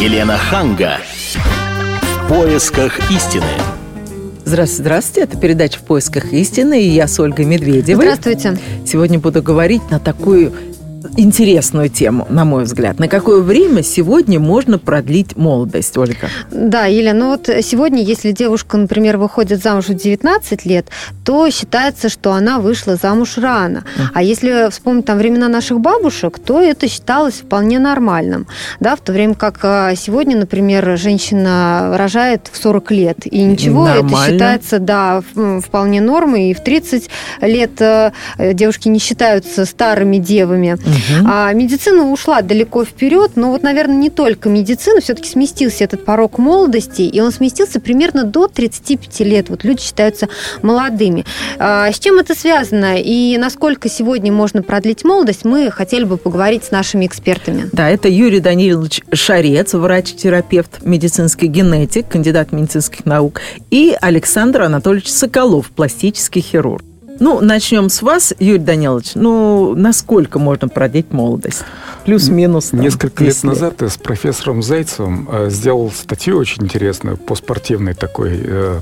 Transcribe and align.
Елена 0.00 0.36
Ханга. 0.36 0.98
В 2.02 2.28
поисках 2.28 2.98
истины. 3.12 3.44
Здравствуйте, 4.44 4.82
здравствуйте. 4.82 5.20
Это 5.20 5.38
передача 5.38 5.78
«В 5.78 5.82
поисках 5.82 6.32
истины» 6.32 6.82
и 6.82 6.88
я 6.88 7.06
с 7.06 7.18
Ольгой 7.20 7.44
Медведевой. 7.44 8.04
Здравствуйте. 8.04 8.58
Сегодня 8.84 9.20
буду 9.20 9.40
говорить 9.40 9.88
на 9.90 10.00
такую 10.00 10.52
интересную 11.16 11.88
тему, 11.88 12.26
на 12.28 12.44
мой 12.44 12.64
взгляд. 12.64 12.98
На 12.98 13.08
какое 13.08 13.40
время 13.40 13.82
сегодня 13.82 14.38
можно 14.40 14.78
продлить 14.78 15.36
молодость, 15.36 15.96
Ольга? 15.96 16.28
Да, 16.50 16.86
Елена, 16.86 17.18
ну 17.18 17.30
вот 17.30 17.48
сегодня, 17.62 18.02
если 18.02 18.32
девушка, 18.32 18.76
например, 18.76 19.16
выходит 19.16 19.62
замуж 19.62 19.86
в 19.86 19.94
19 19.94 20.64
лет, 20.66 20.88
то 21.24 21.48
считается, 21.50 22.08
что 22.08 22.32
она 22.32 22.58
вышла 22.58 22.96
замуж 22.96 23.38
рано. 23.38 23.84
А 24.12 24.22
если 24.22 24.70
вспомнить 24.70 25.04
там 25.04 25.18
времена 25.18 25.48
наших 25.48 25.80
бабушек, 25.80 26.38
то 26.38 26.60
это 26.60 26.88
считалось 26.88 27.34
вполне 27.34 27.78
нормальным. 27.78 28.46
Да, 28.80 28.96
в 28.96 29.00
то 29.00 29.12
время 29.12 29.34
как 29.34 29.60
а, 29.62 29.94
сегодня, 29.94 30.36
например, 30.36 30.96
женщина 30.96 31.96
рожает 31.96 32.50
в 32.52 32.60
40 32.60 32.90
лет, 32.90 33.18
и 33.26 33.42
ничего, 33.42 33.86
Нормально. 33.86 34.16
это 34.16 34.32
считается, 34.32 34.78
да, 34.78 35.22
вполне 35.64 36.00
нормой, 36.00 36.50
и 36.50 36.54
в 36.54 36.62
30 36.62 37.08
лет 37.42 37.80
э, 37.80 38.12
девушки 38.38 38.88
не 38.88 38.98
считаются 38.98 39.64
старыми 39.64 40.18
девами. 40.18 40.76
Угу. 40.94 41.26
А 41.28 41.52
медицина 41.52 42.10
ушла 42.10 42.42
далеко 42.42 42.84
вперед, 42.84 43.32
но 43.34 43.50
вот, 43.50 43.62
наверное, 43.62 43.96
не 43.96 44.10
только 44.10 44.48
медицина, 44.48 45.00
все-таки 45.00 45.28
сместился 45.28 45.84
этот 45.84 46.04
порог 46.04 46.38
молодости, 46.38 47.02
и 47.02 47.20
он 47.20 47.32
сместился 47.32 47.80
примерно 47.80 48.24
до 48.24 48.48
35 48.48 49.20
лет. 49.20 49.48
Вот 49.48 49.64
люди 49.64 49.82
считаются 49.82 50.28
молодыми. 50.62 51.24
А 51.58 51.90
с 51.90 51.98
чем 51.98 52.18
это 52.18 52.34
связано 52.34 52.96
и 53.00 53.36
насколько 53.38 53.88
сегодня 53.88 54.32
можно 54.32 54.62
продлить 54.62 55.04
молодость, 55.04 55.44
мы 55.44 55.70
хотели 55.70 56.04
бы 56.04 56.16
поговорить 56.16 56.64
с 56.64 56.70
нашими 56.70 57.06
экспертами. 57.06 57.68
Да, 57.72 57.88
это 57.88 58.08
Юрий 58.08 58.40
Данилович 58.40 59.02
Шарец, 59.12 59.74
врач-терапевт, 59.74 60.84
медицинский 60.84 61.46
генетик, 61.46 62.08
кандидат 62.08 62.52
медицинских 62.52 63.04
наук, 63.04 63.40
и 63.70 63.96
Александр 64.00 64.62
Анатольевич 64.62 65.10
Соколов, 65.10 65.70
пластический 65.70 66.40
хирург. 66.40 66.84
Ну, 67.20 67.40
начнем 67.40 67.88
с 67.88 68.02
вас, 68.02 68.34
Юрий 68.38 68.58
Данилович. 68.58 69.12
Ну, 69.14 69.74
насколько 69.74 70.38
можно 70.38 70.68
продлить 70.68 71.12
молодость? 71.12 71.62
Плюс-минус. 72.04 72.72
Несколько 72.72 73.24
лет 73.24 73.34
10 73.34 73.44
назад 73.44 73.82
я 73.82 73.88
с 73.88 73.96
профессором 73.96 74.62
Зайцевым 74.62 75.28
э, 75.30 75.50
сделал 75.50 75.90
статью 75.90 76.38
очень 76.38 76.64
интересную 76.64 77.16
по 77.16 77.34
спортивной 77.34 77.94
такой, 77.94 78.32
э, 78.42 78.80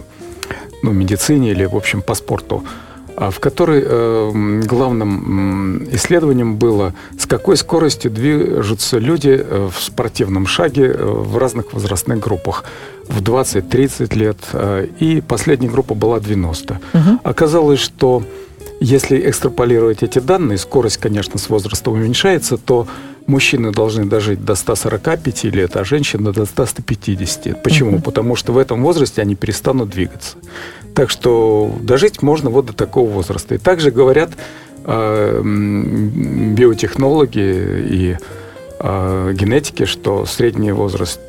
ну, 0.82 0.92
медицине 0.92 1.50
или, 1.50 1.64
в 1.64 1.76
общем, 1.76 2.02
по 2.02 2.14
спорту, 2.14 2.64
а, 3.14 3.30
в 3.30 3.40
которой 3.40 3.82
э, 3.84 4.62
главным 4.64 5.84
исследованием 5.92 6.56
было, 6.56 6.94
с 7.18 7.26
какой 7.26 7.56
скоростью 7.56 8.10
движутся 8.10 8.98
люди 8.98 9.38
э, 9.38 9.68
в 9.70 9.82
спортивном 9.82 10.46
шаге 10.46 10.86
э, 10.86 11.04
в 11.04 11.36
разных 11.36 11.74
возрастных 11.74 12.20
группах. 12.20 12.64
В 13.08 13.20
20-30 13.22 14.14
лет. 14.16 14.38
э, 14.52 14.86
И 15.00 15.20
последняя 15.20 15.68
группа 15.68 15.94
была 15.94 16.20
90. 16.20 16.80
Мгм. 16.92 17.20
Оказалось, 17.24 17.80
что 17.80 18.22
если 18.80 19.28
экстраполировать 19.28 20.02
эти 20.02 20.18
данные, 20.18 20.58
скорость, 20.58 20.96
конечно, 20.98 21.38
с 21.38 21.48
возрастом 21.48 21.94
уменьшается, 21.94 22.56
то 22.56 22.86
мужчины 23.26 23.70
должны 23.70 24.04
дожить 24.06 24.44
до 24.44 24.54
145 24.54 25.44
лет, 25.50 25.76
а 25.76 25.84
женщины 25.84 26.32
до 26.32 26.44
150. 26.46 27.62
Почему? 27.62 27.92
Мгм. 27.92 28.02
Потому 28.02 28.36
что 28.36 28.52
в 28.52 28.58
этом 28.58 28.82
возрасте 28.82 29.22
они 29.22 29.34
перестанут 29.36 29.90
двигаться. 29.90 30.36
Так 30.94 31.10
что 31.10 31.72
дожить 31.80 32.22
можно 32.22 32.50
вот 32.50 32.66
до 32.66 32.72
такого 32.72 33.08
возраста. 33.10 33.54
И 33.54 33.58
также 33.58 33.90
говорят 33.90 34.30
э, 34.84 35.40
биотехнологи 35.42 37.38
и 37.90 38.16
э, 38.80 39.32
генетики, 39.34 39.84
что 39.86 40.26
средний 40.26 40.72
возраст 40.72 41.20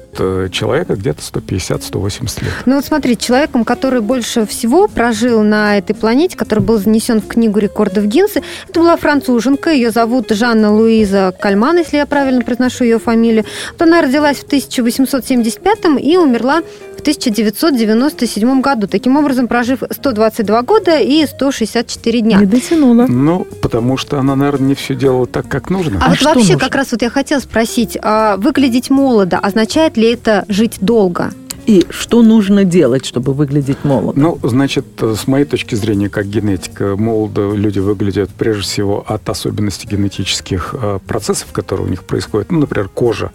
человека 0.52 0.96
где-то 0.96 1.22
150-180 1.22 2.44
лет. 2.44 2.54
Ну 2.66 2.76
вот 2.76 2.86
смотрите, 2.86 3.26
человеком, 3.26 3.66
который 3.66 4.02
больше 4.02 4.46
всего 4.46 4.88
прожил 4.88 5.44
на 5.44 5.78
этой 5.78 5.96
планете, 5.96 6.38
который 6.38 6.60
был 6.60 6.78
занесен 6.78 7.22
в 7.22 7.28
книгу 7.28 7.60
рекордов 7.60 8.06
Гиннесса, 8.06 8.42
это 8.68 8.80
была 8.80 8.98
француженка, 8.98 9.72
ее 9.72 9.92
зовут 9.92 10.30
Жанна 10.30 10.74
Луиза 10.74 11.34
Кальман, 11.40 11.78
если 11.78 11.98
я 11.98 12.06
правильно 12.06 12.42
произношу 12.42 12.84
ее 12.84 13.00
фамилию. 13.00 13.46
Вот 13.72 13.82
она 13.82 14.02
родилась 14.02 14.38
в 14.38 14.44
1875 14.44 16.02
и 16.02 16.18
умерла 16.18 16.62
1997 17.04 18.62
году, 18.62 18.88
таким 18.88 19.18
образом 19.18 19.48
прожив 19.48 19.84
122 19.90 20.62
года 20.64 20.98
и 21.00 21.26
164 21.26 22.22
дня. 22.22 22.40
Не 22.40 22.46
дотянула. 22.46 23.06
Ну, 23.08 23.46
потому 23.62 23.98
что 23.98 24.20
она, 24.20 24.36
наверное, 24.36 24.70
не 24.70 24.76
все 24.76 24.96
делала 24.96 25.28
так, 25.28 25.48
как 25.48 25.70
нужно. 25.70 26.00
А, 26.02 26.06
А 26.06 26.10
вот 26.10 26.18
что 26.18 26.26
вообще, 26.30 26.54
нужно? 26.54 26.60
как 26.60 26.76
раз 26.76 26.92
вот 26.92 27.02
я 27.02 27.10
хотела 27.10 27.40
спросить, 27.40 27.98
а 28.02 28.38
выглядеть 28.38 28.90
молодо 28.90 29.38
означает 29.38 29.98
ли 29.98 30.12
это 30.12 30.46
жить 30.48 30.78
долго? 30.82 31.32
И 31.66 31.86
что 31.90 32.22
нужно 32.24 32.66
делать, 32.66 33.06
чтобы 33.06 33.34
выглядеть 33.34 33.84
молодо? 33.84 34.20
Ну, 34.20 34.38
значит, 34.44 34.86
с 35.02 35.28
моей 35.28 35.46
точки 35.46 35.76
зрения, 35.76 36.10
как 36.10 36.28
генетика, 36.28 36.96
молодо 36.98 37.54
люди 37.54 37.80
выглядят 37.80 38.30
прежде 38.38 38.64
всего 38.64 39.06
от 39.08 39.30
особенностей 39.30 39.88
генетических 39.88 40.76
э, 40.78 41.00
процессов, 41.08 41.52
которые 41.54 41.88
у 41.88 41.90
них 41.90 42.04
происходят. 42.04 42.52
Ну, 42.52 42.60
например, 42.60 42.90
кожа. 42.90 43.32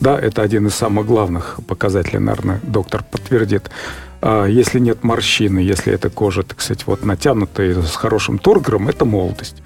Да, 0.00 0.18
это 0.18 0.42
один 0.42 0.66
из 0.66 0.74
самых 0.74 1.06
главных 1.06 1.58
показателей, 1.66 2.18
наверное, 2.20 2.60
доктор 2.62 3.04
подтвердит. 3.10 3.70
А 4.22 4.46
Если 4.46 4.78
нет 4.80 5.02
морщины, 5.04 5.60
если 5.60 5.92
эта 5.92 6.10
кожа, 6.10 6.42
так 6.42 6.60
сказать, 6.60 6.86
вот 6.86 7.04
натянутая 7.04 7.80
с 7.82 7.96
хорошим 7.96 8.38
тургором, 8.38 8.88
это 8.88 9.04
молодость. 9.04 9.56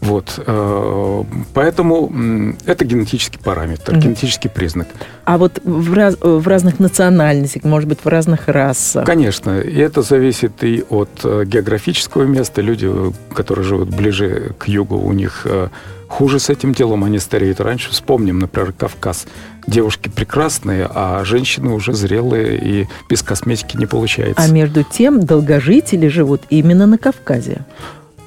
Вот. 0.00 0.34
э, 0.46 1.24
Поэтому 1.54 2.54
это 2.64 2.84
генетический 2.84 3.40
параметр, 3.42 3.92
Мгм. 3.92 4.00
генетический 4.00 4.48
признак. 4.48 4.86
А 5.24 5.36
вот 5.38 5.60
в, 5.64 5.92
раз- 5.92 6.16
в 6.20 6.46
разных 6.46 6.78
национальностях, 6.78 7.64
может 7.64 7.88
быть, 7.88 7.98
в 8.04 8.06
разных 8.08 8.46
расах. 8.46 9.04
Конечно, 9.04 9.58
и 9.60 9.76
это 9.76 10.02
зависит 10.02 10.62
и 10.62 10.84
от 10.88 11.10
э, 11.24 11.44
географического 11.44 12.22
места. 12.24 12.60
Люди, 12.62 12.88
которые 13.34 13.64
живут 13.64 13.88
ближе 13.88 14.52
к 14.58 14.68
югу, 14.68 14.96
у 14.98 15.12
них 15.12 15.42
э, 15.44 15.68
хуже 16.08 16.38
с 16.38 16.50
этим 16.50 16.72
делом, 16.72 17.04
они 17.04 17.18
стареют 17.18 17.60
раньше. 17.60 17.90
Вспомним, 17.90 18.38
например, 18.38 18.72
Кавказ. 18.72 19.26
Девушки 19.66 20.08
прекрасные, 20.08 20.88
а 20.92 21.22
женщины 21.24 21.72
уже 21.72 21.92
зрелые 21.92 22.58
и 22.58 22.88
без 23.08 23.22
косметики 23.22 23.76
не 23.76 23.86
получается. 23.86 24.42
А 24.42 24.48
между 24.48 24.82
тем 24.82 25.20
долгожители 25.20 26.08
живут 26.08 26.42
именно 26.48 26.86
на 26.86 26.98
Кавказе. 26.98 27.66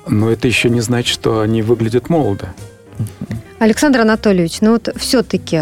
Но 0.07 0.31
это 0.31 0.47
еще 0.47 0.69
не 0.69 0.81
значит, 0.81 1.13
что 1.13 1.41
они 1.41 1.61
выглядят 1.61 2.09
молодо. 2.09 2.53
Александр 3.61 4.01
Анатольевич, 4.01 4.61
ну 4.61 4.71
вот 4.71 4.89
все-таки 4.95 5.61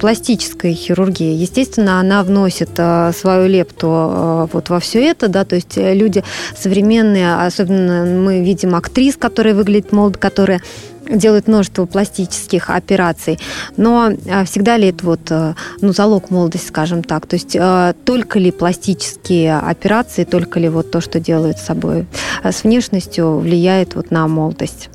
пластическая 0.00 0.72
хирургия, 0.72 1.32
естественно, 1.32 2.00
она 2.00 2.24
вносит 2.24 2.70
а, 2.78 3.12
свою 3.12 3.46
лепту 3.46 3.86
а, 3.88 4.48
вот 4.52 4.68
во 4.68 4.80
все 4.80 5.04
это, 5.04 5.28
да, 5.28 5.44
то 5.44 5.54
есть 5.54 5.78
э, 5.78 5.94
люди 5.94 6.24
современные, 6.58 7.36
особенно 7.36 8.04
мы 8.04 8.42
видим 8.42 8.74
актрис, 8.74 9.16
которые 9.16 9.54
выглядят 9.54 9.92
молодо, 9.92 10.18
которые 10.18 10.60
делают 11.08 11.48
множество 11.48 11.86
пластических 11.86 12.70
операций, 12.70 13.38
но 13.76 14.12
а, 14.28 14.44
всегда 14.44 14.76
ли 14.76 14.88
это 14.88 15.04
вот, 15.06 15.20
а, 15.30 15.54
ну, 15.80 15.92
залог 15.92 16.30
молодости, 16.30 16.68
скажем 16.68 17.02
так, 17.02 17.26
то 17.26 17.36
есть 17.36 17.56
а, 17.58 17.94
только 18.04 18.38
ли 18.38 18.50
пластические 18.50 19.58
операции, 19.58 20.24
только 20.24 20.60
ли 20.60 20.68
вот 20.68 20.90
то, 20.90 21.00
что 21.00 21.20
делают 21.20 21.58
с 21.58 21.64
собой, 21.64 22.06
с 22.42 22.64
внешностью 22.64 23.38
влияет 23.38 23.94
вот 23.94 24.10
на 24.10 24.26
молодость? 24.26 24.90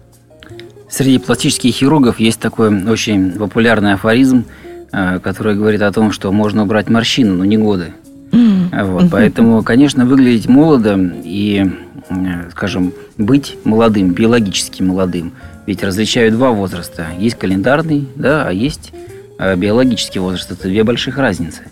Среди 0.90 1.20
пластических 1.20 1.74
хирургов 1.74 2.20
есть 2.20 2.40
такой 2.40 2.84
очень 2.86 3.32
популярный 3.32 3.94
афоризм, 3.94 4.44
э, 4.92 5.20
который 5.20 5.56
говорит 5.56 5.82
о 5.82 5.92
том, 5.94 6.12
что 6.12 6.32
можно 6.34 6.64
убрать 6.64 6.90
морщины, 6.90 7.32
но 7.32 7.46
не 7.46 7.58
годы. 7.58 7.94
Вот, 8.32 9.06
поэтому, 9.12 9.64
конечно, 9.64 10.06
выглядеть 10.06 10.48
молодо 10.48 10.98
и, 11.24 11.70
э, 12.10 12.50
скажем, 12.52 12.94
быть 13.18 13.58
молодым, 13.64 14.12
биологически 14.14 14.82
молодым. 14.82 15.34
Ведь 15.66 15.84
различают 15.84 16.34
два 16.36 16.52
возраста. 16.52 17.08
Есть 17.20 17.38
календарный, 17.38 18.08
да, 18.16 18.48
а 18.48 18.52
есть 18.52 18.92
э, 19.38 19.56
биологический 19.56 20.20
возраст. 20.20 20.52
Это 20.52 20.64
две 20.64 20.84
больших 20.84 21.18
разницы. 21.18 21.64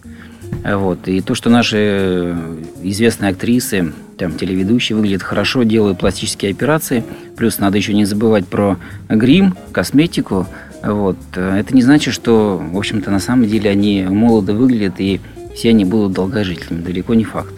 А 0.64 0.78
Вот. 0.78 1.08
И 1.08 1.22
то, 1.22 1.36
что 1.36 1.50
наши 1.50 1.78
э, 1.78 2.64
известные 2.84 3.32
актрисы, 3.32 3.94
там, 4.18 4.34
телеведущие 4.34 4.96
выглядят 4.96 5.24
хорошо, 5.24 5.64
делают 5.64 6.00
пластические 6.00 6.52
операции, 6.52 7.04
плюс 7.36 7.60
надо 7.60 7.78
еще 7.78 7.94
не 7.94 8.06
забывать 8.06 8.48
про 8.48 8.78
грим, 9.08 9.56
косметику, 9.72 10.48
вот. 10.84 11.18
э, 11.36 11.60
Это 11.60 11.76
не 11.76 11.82
значит, 11.82 12.14
что, 12.14 12.58
в 12.58 12.78
общем-то, 12.78 13.12
на 13.12 13.20
самом 13.20 13.48
деле 13.48 13.70
они 13.70 14.04
молодо 14.04 14.54
выглядят 14.54 15.00
и 15.00 15.20
все 15.56 15.70
они 15.70 15.86
будут 15.86 16.14
долгожителями. 16.14 16.84
Далеко 16.84 17.14
не 17.14 17.24
факт. 17.24 17.54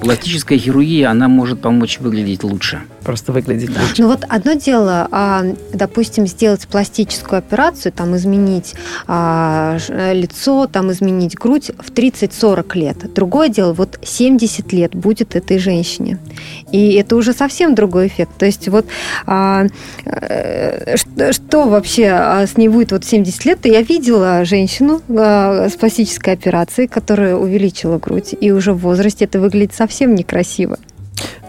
Пластическая 0.00 0.58
хирургия, 0.58 1.10
она 1.10 1.28
может 1.28 1.60
помочь 1.60 1.98
выглядеть 2.00 2.42
лучше. 2.42 2.80
Просто 3.02 3.32
выглядеть 3.32 3.70
лучше. 3.70 3.94
Ну 3.98 4.08
вот 4.08 4.24
одно 4.28 4.54
дело, 4.54 5.08
а, 5.10 5.44
допустим, 5.72 6.26
сделать 6.26 6.66
пластическую 6.68 7.38
операцию, 7.38 7.92
там 7.92 8.16
изменить 8.16 8.74
а, 9.06 9.78
лицо, 10.12 10.66
там 10.66 10.90
изменить 10.92 11.34
грудь 11.34 11.70
в 11.78 11.90
30-40 11.90 12.78
лет. 12.78 13.12
Другое 13.14 13.48
дело, 13.48 13.72
вот 13.72 13.98
70 14.02 14.72
лет 14.72 14.94
будет 14.94 15.36
этой 15.36 15.58
женщине. 15.58 16.18
И 16.72 16.94
это 16.94 17.16
уже 17.16 17.32
совсем 17.32 17.74
другой 17.74 18.08
эффект. 18.08 18.32
То 18.38 18.46
есть 18.46 18.68
вот 18.68 18.86
а, 19.26 19.66
э, 20.04 20.96
что, 20.96 21.32
что 21.32 21.68
вообще 21.68 22.46
с 22.46 22.56
ней 22.56 22.68
будет 22.68 22.92
вот 22.92 23.04
70 23.04 23.44
лет? 23.44 23.58
Я 23.64 23.82
видела 23.82 24.44
женщину 24.44 25.02
с 25.08 25.72
пластической 25.78 26.34
операцией, 26.34 26.88
которая 26.88 27.36
увеличила 27.36 27.98
грудь, 27.98 28.34
и 28.38 28.52
уже 28.52 28.72
в 28.72 28.78
возрасте 28.78 29.24
это 29.24 29.40
выглядит 29.40 29.74
совсем 29.74 30.14
некрасиво. 30.14 30.78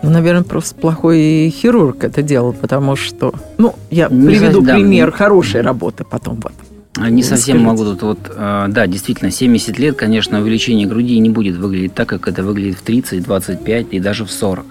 Ну, 0.03 0.09
наверное, 0.09 0.43
просто 0.43 0.75
плохой 0.75 1.49
хирург 1.49 2.03
это 2.03 2.21
делал, 2.21 2.53
потому 2.53 2.95
что... 2.95 3.33
Ну, 3.57 3.75
я 3.89 4.07
не 4.09 4.27
приведу 4.27 4.61
да, 4.61 4.75
пример 4.75 5.11
хорошей 5.11 5.61
работы 5.61 6.03
потом 6.03 6.39
вот. 6.41 6.53
Не 6.97 7.23
совсем 7.23 7.61
Скажите. 7.61 7.65
могу 7.65 7.83
тут 7.85 8.01
вот, 8.01 8.19
э, 8.35 8.65
да, 8.69 8.85
действительно, 8.85 9.31
70 9.31 9.79
лет, 9.79 9.95
конечно, 9.95 10.41
увеличение 10.41 10.87
груди 10.87 11.17
не 11.19 11.29
будет 11.29 11.55
выглядеть 11.55 11.93
так, 11.93 12.09
как 12.09 12.27
это 12.27 12.43
выглядит 12.43 12.77
в 12.77 12.81
30, 12.81 13.23
25 13.23 13.87
и 13.91 13.99
даже 13.99 14.25
в 14.25 14.31
40. 14.31 14.65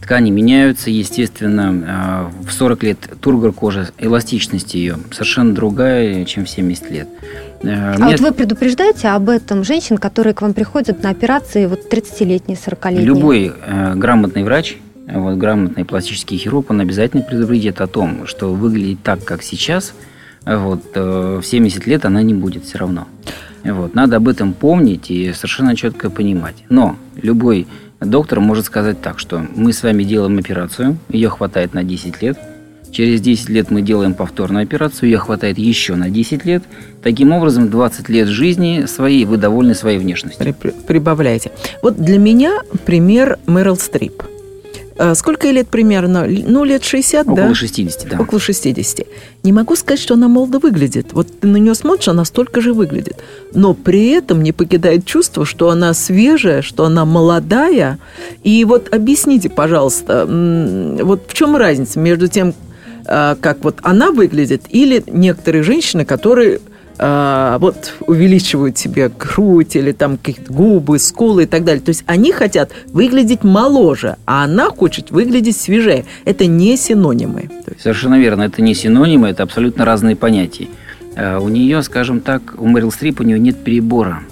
Ткани 0.00 0.30
меняются, 0.30 0.90
естественно, 0.90 2.30
э, 2.42 2.46
в 2.46 2.52
40 2.52 2.82
лет 2.82 2.98
тургор 3.20 3.52
кожи, 3.52 3.88
эластичность 3.98 4.74
ее 4.74 4.98
совершенно 5.10 5.54
другая, 5.54 6.26
чем 6.26 6.44
в 6.44 6.50
70 6.50 6.90
лет. 6.90 7.08
Э, 7.66 7.94
а 7.94 7.98
Мне... 7.98 8.12
вот 8.12 8.20
вы 8.20 8.32
предупреждаете 8.32 9.08
об 9.08 9.28
этом 9.28 9.64
женщин, 9.64 9.98
которые 9.98 10.34
к 10.34 10.42
вам 10.42 10.54
приходят 10.54 11.02
на 11.02 11.10
операции 11.10 11.66
вот 11.66 11.92
30-летние, 11.92 12.56
40-летние? 12.56 13.04
Любой 13.04 13.52
э, 13.66 13.94
грамотный 13.94 14.44
врач, 14.44 14.76
вот, 15.06 15.36
грамотный 15.36 15.84
пластический 15.84 16.36
хирург, 16.36 16.70
он 16.70 16.80
обязательно 16.80 17.22
предупредит 17.22 17.80
о 17.80 17.86
том, 17.86 18.26
что 18.26 18.52
выглядит 18.52 19.02
так, 19.02 19.24
как 19.24 19.42
сейчас, 19.42 19.94
вот, 20.44 20.82
э, 20.94 21.40
в 21.42 21.46
70 21.46 21.86
лет 21.86 22.04
она 22.04 22.22
не 22.22 22.34
будет 22.34 22.64
все 22.64 22.78
равно. 22.78 23.06
Вот, 23.64 23.94
надо 23.94 24.16
об 24.16 24.28
этом 24.28 24.52
помнить 24.52 25.10
и 25.10 25.32
совершенно 25.32 25.74
четко 25.74 26.10
понимать. 26.10 26.64
Но 26.68 26.96
любой 27.16 27.66
доктор 28.00 28.40
может 28.40 28.66
сказать 28.66 29.00
так, 29.00 29.18
что 29.18 29.42
мы 29.54 29.72
с 29.72 29.82
вами 29.82 30.04
делаем 30.04 30.36
операцию, 30.38 30.98
ее 31.08 31.30
хватает 31.30 31.72
на 31.72 31.82
10 31.82 32.20
лет– 32.20 32.38
Через 32.94 33.20
10 33.20 33.48
лет 33.48 33.72
мы 33.72 33.82
делаем 33.82 34.14
повторную 34.14 34.62
операцию, 34.62 35.10
ее 35.10 35.18
хватает 35.18 35.58
еще 35.58 35.96
на 35.96 36.10
10 36.10 36.44
лет. 36.44 36.62
Таким 37.02 37.32
образом, 37.32 37.68
20 37.68 38.08
лет 38.08 38.28
жизни 38.28 38.84
своей, 38.86 39.24
вы 39.24 39.36
довольны 39.36 39.74
своей 39.74 39.98
внешностью. 39.98 40.54
Прибавляйте. 40.86 41.50
Вот 41.82 41.96
для 41.96 42.18
меня 42.18 42.60
пример 42.86 43.40
Мэрил 43.46 43.76
Стрип. 43.76 44.22
А 44.96 45.16
сколько 45.16 45.48
ей 45.48 45.54
лет 45.54 45.66
примерно? 45.66 46.24
Ну, 46.24 46.62
лет 46.62 46.84
60, 46.84 47.22
Около 47.22 47.36
да? 47.36 47.42
Около 47.42 47.54
60, 47.56 48.08
да. 48.08 48.20
Около 48.20 48.38
60. 48.38 49.06
Не 49.42 49.52
могу 49.52 49.74
сказать, 49.74 49.98
что 49.98 50.14
она 50.14 50.28
молодо 50.28 50.60
выглядит. 50.60 51.12
Вот 51.14 51.26
ты 51.40 51.48
на 51.48 51.56
нее 51.56 51.74
смотришь, 51.74 52.06
она 52.06 52.24
столько 52.24 52.60
же 52.60 52.72
выглядит. 52.72 53.16
Но 53.52 53.74
при 53.74 54.10
этом 54.10 54.40
не 54.40 54.52
покидает 54.52 55.04
чувство, 55.04 55.44
что 55.44 55.70
она 55.70 55.94
свежая, 55.94 56.62
что 56.62 56.84
она 56.84 57.04
молодая. 57.04 57.98
И 58.44 58.64
вот 58.64 58.94
объясните, 58.94 59.50
пожалуйста, 59.50 60.26
вот 61.02 61.24
в 61.26 61.34
чем 61.34 61.56
разница 61.56 61.98
между 61.98 62.28
тем, 62.28 62.54
как 63.04 63.58
вот 63.62 63.78
она 63.82 64.10
выглядит, 64.10 64.62
или 64.70 65.02
некоторые 65.06 65.62
женщины, 65.62 66.04
которые 66.04 66.60
а, 66.96 67.58
вот 67.58 67.94
увеличивают 68.06 68.78
себе 68.78 69.08
грудь 69.08 69.74
или 69.74 69.92
там 69.92 70.16
какие-то 70.16 70.52
губы, 70.52 70.98
скулы 70.98 71.42
и 71.42 71.46
так 71.46 71.64
далее. 71.64 71.82
То 71.82 71.88
есть 71.90 72.04
они 72.06 72.32
хотят 72.32 72.70
выглядеть 72.86 73.42
моложе, 73.42 74.16
а 74.26 74.44
она 74.44 74.70
хочет 74.70 75.10
выглядеть 75.10 75.56
свежее. 75.56 76.04
Это 76.24 76.46
не 76.46 76.76
синонимы. 76.76 77.50
Совершенно 77.80 78.18
верно, 78.18 78.42
это 78.42 78.62
не 78.62 78.74
синонимы, 78.74 79.28
это 79.28 79.42
абсолютно 79.42 79.84
разные 79.84 80.14
понятия. 80.14 80.68
А, 81.16 81.40
у 81.40 81.48
нее, 81.48 81.82
скажем 81.82 82.20
так, 82.20 82.54
у 82.58 82.66
Мэрил 82.66 82.92
Стрип 82.92 83.20
у 83.20 83.24
нее 83.24 83.40
нет 83.40 83.56
перебора. 83.62 84.22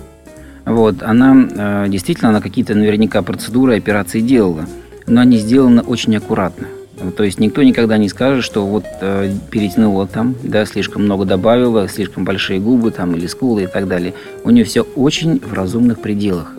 Вот, 0.64 1.02
она 1.02 1.88
действительно, 1.88 2.28
она 2.30 2.40
какие-то 2.40 2.76
наверняка 2.76 3.20
процедуры, 3.22 3.76
операции 3.76 4.20
делала, 4.20 4.66
но 5.08 5.20
они 5.20 5.38
сделаны 5.38 5.82
очень 5.82 6.16
аккуратно. 6.16 6.69
То 7.10 7.25
есть 7.25 7.40
никто 7.40 7.62
никогда 7.62 7.99
не 7.99 8.08
скажет, 8.08 8.44
что 8.44 8.66
вот 8.66 8.84
э, 9.00 9.32
перетянула 9.50 10.06
там, 10.06 10.34
да, 10.43 10.64
слишком 10.64 11.04
много 11.04 11.25
добавила, 11.25 11.88
слишком 11.88 12.25
большие 12.25 12.60
губы 12.60 12.90
там 12.90 13.14
или 13.16 13.26
скулы 13.26 13.64
и 13.64 13.66
так 13.66 13.88
далее. 13.88 14.14
У 14.44 14.50
нее 14.50 14.64
все 14.64 14.82
очень 14.82 15.40
в 15.40 15.52
разумных 15.52 16.00
пределах. 16.00 16.54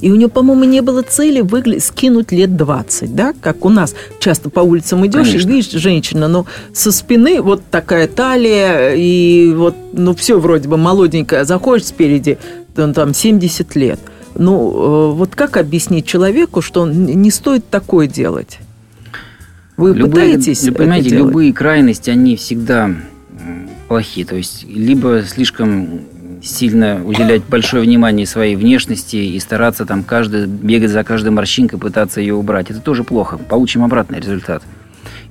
И 0.00 0.10
у 0.10 0.14
нее, 0.14 0.28
по-моему, 0.28 0.64
не 0.64 0.80
было 0.80 1.02
цели 1.02 1.40
выгля... 1.40 1.78
скинуть 1.80 2.32
лет 2.32 2.56
20, 2.56 3.14
да? 3.14 3.34
Как 3.40 3.64
у 3.64 3.68
нас 3.68 3.94
часто 4.18 4.48
по 4.48 4.60
улицам 4.60 5.04
идешь 5.06 5.28
Конечно. 5.28 5.48
и 5.48 5.52
видишь 5.52 5.70
женщина, 5.70 6.28
но 6.28 6.46
со 6.72 6.90
спины 6.90 7.42
вот 7.42 7.62
такая 7.70 8.08
талия, 8.08 8.94
и 8.94 9.52
вот, 9.54 9.74
ну, 9.92 10.14
все 10.14 10.38
вроде 10.38 10.68
бы 10.68 10.76
молоденькая, 10.76 11.44
заходишь 11.44 11.86
спереди, 11.86 12.38
там, 12.74 12.94
там 12.94 13.12
70 13.12 13.76
лет. 13.76 14.00
Ну, 14.34 15.10
э, 15.10 15.12
вот 15.12 15.34
как 15.34 15.56
объяснить 15.56 16.06
человеку, 16.06 16.62
что 16.62 16.86
не 16.86 17.30
стоит 17.30 17.68
такое 17.68 18.06
делать? 18.06 18.58
Вы 19.80 19.94
любые, 19.94 20.36
пытаетесь 20.36 20.60
понимаете, 20.74 21.08
это 21.08 21.16
делать? 21.16 21.28
любые 21.30 21.52
крайности, 21.54 22.10
они 22.10 22.36
всегда 22.36 22.90
плохие. 23.88 24.26
То 24.26 24.36
есть, 24.36 24.66
либо 24.68 25.22
слишком 25.22 26.02
сильно 26.42 27.00
уделять 27.04 27.42
большое 27.44 27.82
внимание 27.82 28.26
своей 28.26 28.56
внешности 28.56 29.16
и 29.16 29.38
стараться 29.40 29.86
там 29.86 30.04
каждый, 30.04 30.46
бегать 30.46 30.90
за 30.90 31.02
каждой 31.02 31.30
морщинкой, 31.30 31.78
пытаться 31.78 32.20
ее 32.20 32.34
убрать. 32.34 32.70
Это 32.70 32.80
тоже 32.80 33.04
плохо. 33.04 33.38
Получим 33.38 33.82
обратный 33.82 34.20
результат. 34.20 34.62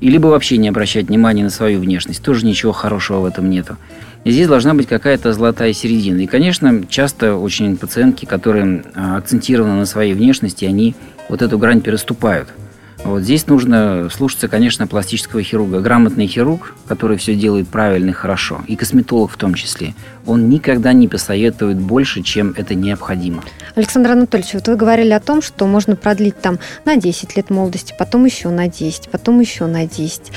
И 0.01 0.09
либо 0.09 0.27
вообще 0.27 0.57
не 0.57 0.69
обращать 0.69 1.07
внимания 1.07 1.43
на 1.43 1.49
свою 1.49 1.79
внешность. 1.79 2.23
Тоже 2.23 2.45
ничего 2.45 2.71
хорошего 2.71 3.19
в 3.19 3.25
этом 3.25 3.49
нету. 3.49 3.77
И 4.23 4.31
здесь 4.31 4.47
должна 4.47 4.73
быть 4.73 4.87
какая-то 4.87 5.31
золотая 5.31 5.73
середина. 5.73 6.21
И, 6.21 6.27
конечно, 6.27 6.83
часто 6.89 7.35
очень 7.35 7.77
пациентки, 7.77 8.25
которые 8.25 8.83
а, 8.93 9.17
акцентированы 9.17 9.75
на 9.75 9.85
своей 9.85 10.13
внешности, 10.13 10.65
они 10.65 10.95
вот 11.29 11.41
эту 11.41 11.57
грань 11.57 11.81
переступают– 11.81 12.49
вот 13.03 13.21
здесь 13.21 13.47
нужно 13.47 14.09
слушаться, 14.11 14.47
конечно, 14.47 14.85
пластического 14.85 15.41
хирурга. 15.41 15.79
Грамотный 15.79 16.27
хирург, 16.27 16.75
который 16.87 17.17
все 17.17 17.33
делает 17.35 17.67
правильно 17.67 18.09
и 18.09 18.13
хорошо, 18.13 18.61
и 18.67 18.75
косметолог 18.75 19.31
в 19.31 19.37
том 19.37 19.53
числе, 19.53 19.93
он 20.25 20.49
никогда 20.49 20.91
не 20.93 21.07
посоветует 21.07 21.77
больше, 21.77 22.21
чем 22.21 22.53
это 22.57 22.75
необходимо. 22.75 23.43
Александр 23.75 24.11
Анатольевич, 24.11 24.53
вот 24.53 24.67
вы 24.67 24.75
говорили 24.75 25.11
о 25.11 25.19
том, 25.19 25.41
что 25.41 25.65
можно 25.65 25.95
продлить 25.95 26.39
там 26.39 26.59
на 26.85 26.97
10 26.97 27.37
лет 27.37 27.49
молодости, 27.49 27.95
потом 27.97 28.25
еще 28.25 28.49
на 28.49 28.67
10, 28.67 29.09
потом 29.09 29.39
еще 29.39 29.65
на 29.65 29.85
10 29.85 30.31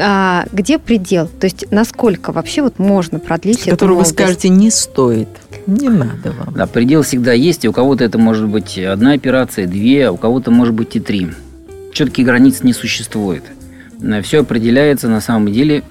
а 0.00 0.44
где 0.52 0.78
предел? 0.78 1.26
То 1.26 1.46
есть 1.46 1.66
насколько 1.72 2.30
вообще 2.30 2.62
вот 2.62 2.78
можно 2.78 3.18
продлить 3.18 3.62
эту 3.62 3.70
Которую 3.70 3.98
вы 3.98 4.04
скажете, 4.04 4.48
не 4.48 4.70
стоит. 4.70 5.28
Не 5.66 5.88
надо 5.88 6.30
вам. 6.38 6.54
Да, 6.54 6.66
предел 6.68 7.02
всегда 7.02 7.32
есть, 7.32 7.64
и 7.64 7.68
у 7.68 7.72
кого-то 7.72 8.04
это 8.04 8.16
может 8.16 8.46
быть 8.46 8.78
одна 8.78 9.12
операция, 9.12 9.66
две, 9.66 10.06
а 10.06 10.12
у 10.12 10.16
кого-то 10.16 10.52
может 10.52 10.74
быть 10.74 10.94
и 10.94 11.00
три 11.00 11.28
четких 11.98 12.24
границ 12.24 12.62
не 12.62 12.72
существует. 12.72 13.42
Все 14.22 14.40
определяется 14.42 15.08
на 15.08 15.20
самом 15.20 15.52
деле 15.52 15.82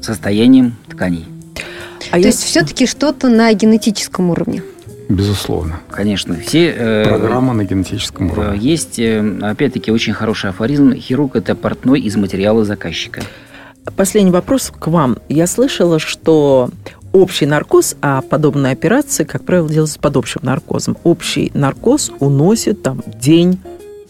состоянием 0.00 0.76
тканей. 0.88 1.26
А 2.08 2.12
То 2.12 2.16
есть, 2.16 2.26
есть 2.26 2.44
все-таки 2.44 2.86
что-то 2.86 3.28
на 3.28 3.52
генетическом 3.52 4.30
уровне? 4.30 4.62
Безусловно. 5.10 5.80
Конечно. 5.90 6.36
Все, 6.36 6.74
э, 6.74 7.04
Программа 7.06 7.52
на 7.52 7.64
генетическом 7.64 8.30
э, 8.30 8.32
уровне. 8.32 8.58
Есть, 8.58 8.98
э, 8.98 9.38
опять-таки, 9.42 9.92
очень 9.92 10.14
хороший 10.14 10.48
афоризм. 10.48 10.94
Хирург– 10.94 11.32
это 11.36 11.54
портной 11.54 12.00
из 12.00 12.16
материала 12.16 12.64
заказчика. 12.64 13.20
Последний 13.94 14.30
вопрос 14.30 14.72
к 14.76 14.86
вам. 14.86 15.18
Я 15.28 15.46
слышала, 15.46 15.98
что 15.98 16.70
общий 17.12 17.44
наркоз, 17.44 17.96
а 18.00 18.22
подобные 18.22 18.72
операции, 18.72 19.24
как 19.24 19.44
правило, 19.44 19.68
делаются 19.68 19.98
под 19.98 20.16
общим 20.16 20.40
наркозом. 20.44 20.96
Общий 21.04 21.50
наркоз 21.52 22.10
уносит 22.20 22.82
там 22.82 23.02
день, 23.20 23.58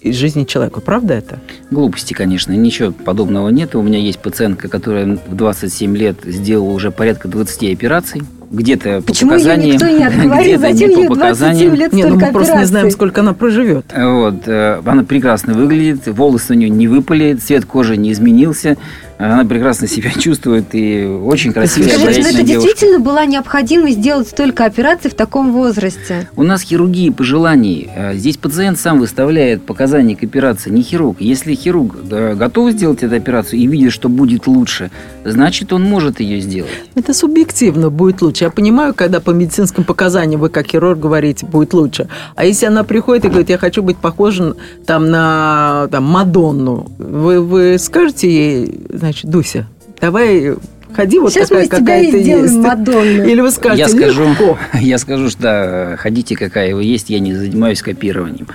из 0.02 0.16
жизни 0.16 0.44
человека. 0.44 0.80
Правда 0.80 1.14
это? 1.14 1.38
Глупости, 1.70 2.12
конечно. 2.12 2.52
Ничего 2.52 2.92
подобного 2.92 3.48
нет. 3.48 3.74
У 3.74 3.82
меня 3.82 3.98
есть 3.98 4.18
пациентка, 4.18 4.68
которая 4.68 5.18
в 5.26 5.34
27 5.34 5.96
лет 5.96 6.16
сделала 6.24 6.70
уже 6.70 6.90
порядка 6.90 7.28
20 7.28 7.72
операций. 7.72 8.22
Где-то 8.50 9.00
по 9.00 9.06
Почему 9.06 9.30
показаниям, 9.30 9.76
никто 9.76 9.88
не 9.88 10.04
отговорил? 10.06 10.60
Зачем 10.60 10.90
ей 10.90 11.08
27 11.08 11.74
лет 11.74 11.92
Нет, 11.94 12.04
ну 12.08 12.16
мы 12.16 12.16
операций? 12.16 12.32
просто 12.34 12.58
не 12.58 12.64
знаем, 12.66 12.90
сколько 12.90 13.22
она 13.22 13.32
проживет. 13.32 13.86
Вот. 13.96 14.46
Э, 14.46 14.82
она 14.84 15.04
прекрасно 15.04 15.54
выглядит, 15.54 16.06
волосы 16.08 16.52
у 16.52 16.56
нее 16.56 16.68
не 16.68 16.86
выпали, 16.86 17.32
цвет 17.34 17.64
кожи 17.64 17.96
не 17.96 18.12
изменился. 18.12 18.76
Она 19.22 19.44
прекрасно 19.44 19.86
себя 19.86 20.10
чувствует 20.18 20.66
и 20.72 21.04
очень 21.04 21.52
красиво 21.52 21.84
Скажите, 21.88 22.22
но 22.22 22.28
это 22.28 22.42
девушка. 22.42 22.44
действительно 22.44 22.98
была 22.98 23.24
необходимость 23.24 23.98
сделать 23.98 24.28
столько 24.28 24.64
операций 24.64 25.10
в 25.10 25.14
таком 25.14 25.52
возрасте? 25.52 26.28
У 26.34 26.42
нас 26.42 26.62
хирургии 26.62 27.10
пожеланий. 27.10 27.88
Э, 27.94 28.14
Здесь 28.14 28.36
пациент 28.36 28.78
сам 28.78 28.98
выставляет 28.98 29.64
показания 29.64 30.16
к 30.16 30.24
операции, 30.24 30.70
не 30.70 30.82
хирург. 30.82 31.20
Если 31.20 31.54
хирург 31.54 31.94
готов 32.04 32.72
сделать 32.72 33.02
эту 33.02 33.14
операцию 33.14 33.60
и 33.60 33.66
видит, 33.66 33.92
что 33.92 34.08
будет 34.08 34.46
лучше, 34.48 34.90
значит, 35.24 35.72
он 35.72 35.82
может 35.82 36.18
ее 36.18 36.40
сделать. 36.40 36.70
Это 36.96 37.14
субъективно 37.14 37.90
будет 37.90 38.22
лучше. 38.22 38.44
Я 38.44 38.50
понимаю, 38.50 38.92
когда 38.92 39.20
по 39.20 39.30
медицинским 39.30 39.84
показаниям 39.84 40.40
вы, 40.40 40.48
как 40.48 40.66
хирург, 40.66 40.98
говорите, 40.98 41.46
будет 41.46 41.74
лучше. 41.74 42.08
А 42.34 42.44
если 42.44 42.66
она 42.66 42.82
приходит 42.82 43.24
и 43.24 43.28
говорит, 43.28 43.50
я 43.50 43.58
хочу 43.58 43.82
быть 43.82 43.98
похожа 43.98 44.56
там, 44.84 45.10
на 45.10 45.88
там, 45.92 46.04
Мадонну, 46.04 46.90
вы, 46.98 47.40
вы 47.40 47.76
скажете 47.78 48.28
ей, 48.28 48.80
значит, 48.92 49.11
Дуся, 49.24 49.66
давай 50.00 50.54
ходи 50.94 51.18
вот 51.18 51.32
Сейчас 51.32 51.50
мы 51.50 51.66
такая, 51.66 51.66
из 51.66 51.68
тебя 51.68 51.78
какая 51.80 52.02
и 52.02 52.10
ты 52.12 52.22
сделаем 52.22 52.44
есть. 52.44 52.56
Мадонну. 52.58 53.24
Или 53.26 53.40
вы 53.40 53.50
скажете, 53.50 53.82
я 53.82 53.88
скажу, 53.88 54.28
легко. 54.28 54.58
я 54.74 54.98
скажу, 54.98 55.30
что 55.30 55.40
да, 55.42 55.96
ходите, 55.96 56.36
какая 56.36 56.74
вы 56.74 56.84
есть, 56.84 57.08
я 57.10 57.18
не 57.18 57.34
занимаюсь 57.34 57.80
копированием. 57.82 58.46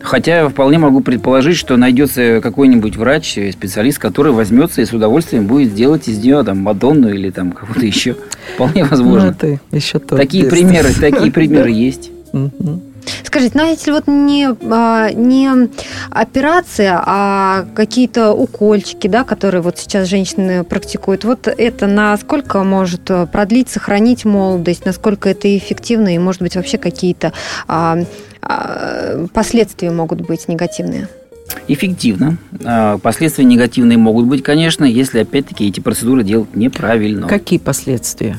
Хотя 0.00 0.48
вполне 0.50 0.78
могу 0.78 1.00
предположить, 1.00 1.56
что 1.56 1.76
найдется 1.78 2.40
какой-нибудь 2.42 2.96
врач, 2.96 3.38
специалист, 3.52 3.98
который 3.98 4.32
возьмется 4.32 4.82
и 4.82 4.84
с 4.84 4.92
удовольствием 4.92 5.46
будет 5.46 5.74
делать 5.74 6.06
из 6.06 6.18
нее 6.18 6.44
там 6.44 6.58
Мадонну 6.58 7.08
или 7.08 7.30
там 7.30 7.50
кого-то 7.52 7.84
еще. 7.84 8.14
Вполне 8.54 8.84
Ну, 8.84 8.90
возможно. 8.90 9.34
ты 9.34 9.58
еще 9.72 9.98
тот 9.98 10.18
такие 10.18 10.44
есть. 10.44 10.54
примеры, 10.54 10.92
такие 10.92 11.32
примеры 11.32 11.70
есть. 11.70 12.10
Скажите, 13.24 13.58
ну 13.58 13.64
а 13.64 13.68
если 13.68 13.90
вот 13.90 14.06
не, 14.06 14.48
а, 14.70 15.10
не 15.10 15.68
операция, 16.10 17.02
а 17.04 17.66
какие-то 17.74 18.32
укольчики, 18.32 19.06
да, 19.08 19.24
которые 19.24 19.62
вот 19.62 19.78
сейчас 19.78 20.08
женщины 20.08 20.64
практикуют, 20.64 21.24
вот 21.24 21.48
это 21.48 21.86
насколько 21.86 22.62
может 22.62 23.10
э, 23.10 23.26
продлить, 23.26 23.68
сохранить 23.68 24.24
молодость, 24.24 24.84
насколько 24.84 25.28
это 25.28 25.56
эффективно 25.56 26.14
и, 26.14 26.18
может 26.18 26.42
быть, 26.42 26.56
вообще 26.56 26.78
какие-то 26.78 27.32
а, 27.68 27.98
а, 28.42 29.26
последствия 29.32 29.90
могут 29.90 30.22
быть 30.22 30.48
негативные? 30.48 31.08
Эффективно. 31.68 32.38
А, 32.64 32.98
Последствия 32.98 33.44
негативные 33.44 33.98
могут 33.98 34.26
быть, 34.26 34.42
конечно, 34.42 34.84
если 34.84 35.20
опять-таки 35.20 35.68
эти 35.68 35.80
процедуры 35.80 36.22
делать 36.22 36.54
неправильно. 36.54 37.26
Какие 37.26 37.58
последствия? 37.58 38.36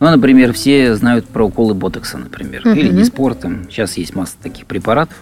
Ну, 0.00 0.10
например, 0.10 0.52
все 0.52 0.94
знают 0.94 1.26
про 1.26 1.44
уколы 1.46 1.74
ботокса, 1.74 2.18
например, 2.18 2.62
Мгм. 2.64 2.78
или 2.78 2.88
диспорта. 2.90 3.50
Сейчас 3.70 3.96
есть 3.96 4.14
масса 4.14 4.34
таких 4.42 4.66
препаратов. 4.66 5.16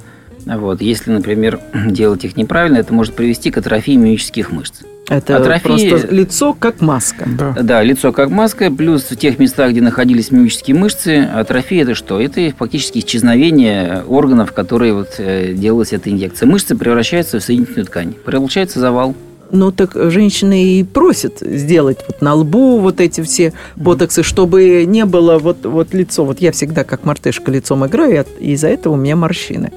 Вот. 0.47 0.83
Если, 0.83 1.11
например, 1.11 1.61
делать 1.87 2.25
их 2.25 2.37
неправильно, 2.37 2.79
это 2.79 2.93
может 2.93 3.15
привести 3.15 3.51
к 3.51 3.59
атрофии 3.59 3.93
мимических 3.97 4.51
мышц. 4.53 4.81
Это 5.09 5.37
Атрофия- 5.37 5.61
просто 5.91 6.15
лицо 6.15 6.55
как 6.55 6.81
маска. 6.81 7.27
Да. 7.39 7.53
Да, 7.61 7.83
лицо 7.83 8.11
как 8.11 8.31
маска, 8.31 8.71
плюс 8.71 9.03
в 9.11 9.17
тех 9.17 9.39
местах, 9.39 9.71
где 9.73 9.83
находились 9.83 10.31
мимические 10.31 10.77
мышцы, 10.77 11.29
атрофия 11.33 11.83
это 11.83 11.95
что? 11.95 12.19
Это 12.19 12.51
фактически 12.57 13.01
исчезновение 13.01 14.03
органов, 14.09 14.53
которые 14.53 14.95
вот 14.95 15.17
э, 15.19 15.53
делалась 15.53 15.93
эта 15.93 16.11
инъекция. 16.11 16.47
Мышцы 16.47 16.75
превращаются 16.75 17.39
в 17.39 17.43
соединительную 17.43 17.85
ткань. 17.85 18.15
Получается 18.25 18.81
завал. 18.81 19.15
Ну, 19.55 19.71
так 19.71 19.93
женщины 19.95 20.65
и 20.65 20.83
просят 20.83 21.39
сделать 21.39 21.99
вот 22.09 22.21
на 22.21 22.35
лбу 22.35 22.81
вот 22.81 23.01
эти 23.01 23.21
все 23.21 23.53
ботоксы, 23.77 24.25
чтобы 24.25 24.85
не 24.85 25.05
было 25.05 25.39
вот, 25.39 25.65
вот 25.65 25.95
лицо. 25.95 26.25
Вот 26.25 26.41
я 26.41 26.51
всегда 26.51 26.83
как 26.83 27.05
мартышка 27.05 27.53
лицом 27.53 27.87
играю, 27.87 28.27
и 28.41 28.53
из-за 28.55 28.67
этого 28.67 28.95
у 28.95 28.97
меня 28.97 29.15
морщины. 29.15 29.71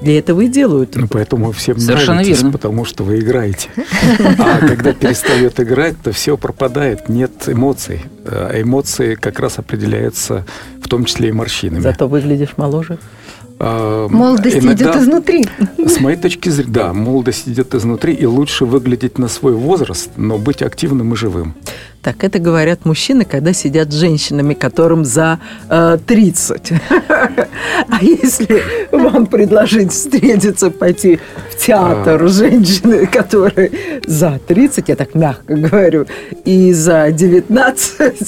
Для 0.00 0.18
этого 0.18 0.40
и 0.40 0.48
делают. 0.48 0.96
Ну, 0.96 1.06
поэтому 1.08 1.52
всем 1.52 1.78
Совершенно 1.78 2.14
нравитесь, 2.14 2.38
верно. 2.38 2.52
потому 2.52 2.84
что 2.84 3.04
вы 3.04 3.20
играете. 3.20 3.68
А 4.38 4.66
когда 4.66 4.92
перестает 4.94 5.60
играть, 5.60 5.94
то 6.02 6.10
все 6.10 6.36
пропадает, 6.36 7.08
нет 7.08 7.30
эмоций. 7.46 8.00
А 8.24 8.60
эмоции 8.60 9.14
как 9.14 9.38
раз 9.38 9.58
определяются 9.58 10.44
в 10.82 10.88
том 10.88 11.04
числе 11.04 11.28
и 11.28 11.32
морщинами. 11.32 11.82
Зато 11.82 12.08
выглядишь 12.08 12.56
моложе. 12.56 12.98
А, 13.62 14.08
Молодость 14.08 14.56
иногда, 14.56 14.72
идет 14.72 14.96
изнутри. 14.96 15.44
С 15.76 16.00
моей 16.00 16.16
точки 16.16 16.48
зрения, 16.48 16.72
да, 16.72 16.92
молодость 16.94 17.46
идет 17.46 17.74
изнутри, 17.74 18.14
и 18.14 18.24
лучше 18.24 18.64
выглядеть 18.64 19.18
на 19.18 19.28
свой 19.28 19.52
возраст, 19.52 20.08
но 20.16 20.38
быть 20.38 20.62
активным 20.62 21.12
и 21.12 21.16
живым. 21.16 21.54
Так, 22.00 22.24
это 22.24 22.38
говорят 22.38 22.86
мужчины, 22.86 23.26
когда 23.26 23.52
сидят 23.52 23.92
с 23.92 23.96
женщинами, 23.96 24.54
которым 24.54 25.04
за 25.04 25.38
э, 25.68 25.98
30. 26.06 26.72
А 27.88 28.02
если 28.02 28.62
вам 28.90 29.26
предложить 29.26 29.92
встретиться, 29.92 30.70
пойти 30.70 31.20
в 31.50 31.66
театр 31.66 32.28
женщины, 32.28 33.06
которые 33.06 33.70
за 34.06 34.40
30, 34.46 34.88
я 34.88 34.96
так 34.96 35.14
мягко 35.14 35.54
говорю, 35.54 36.06
и 36.44 36.72
за 36.72 37.10
19, 37.10 38.26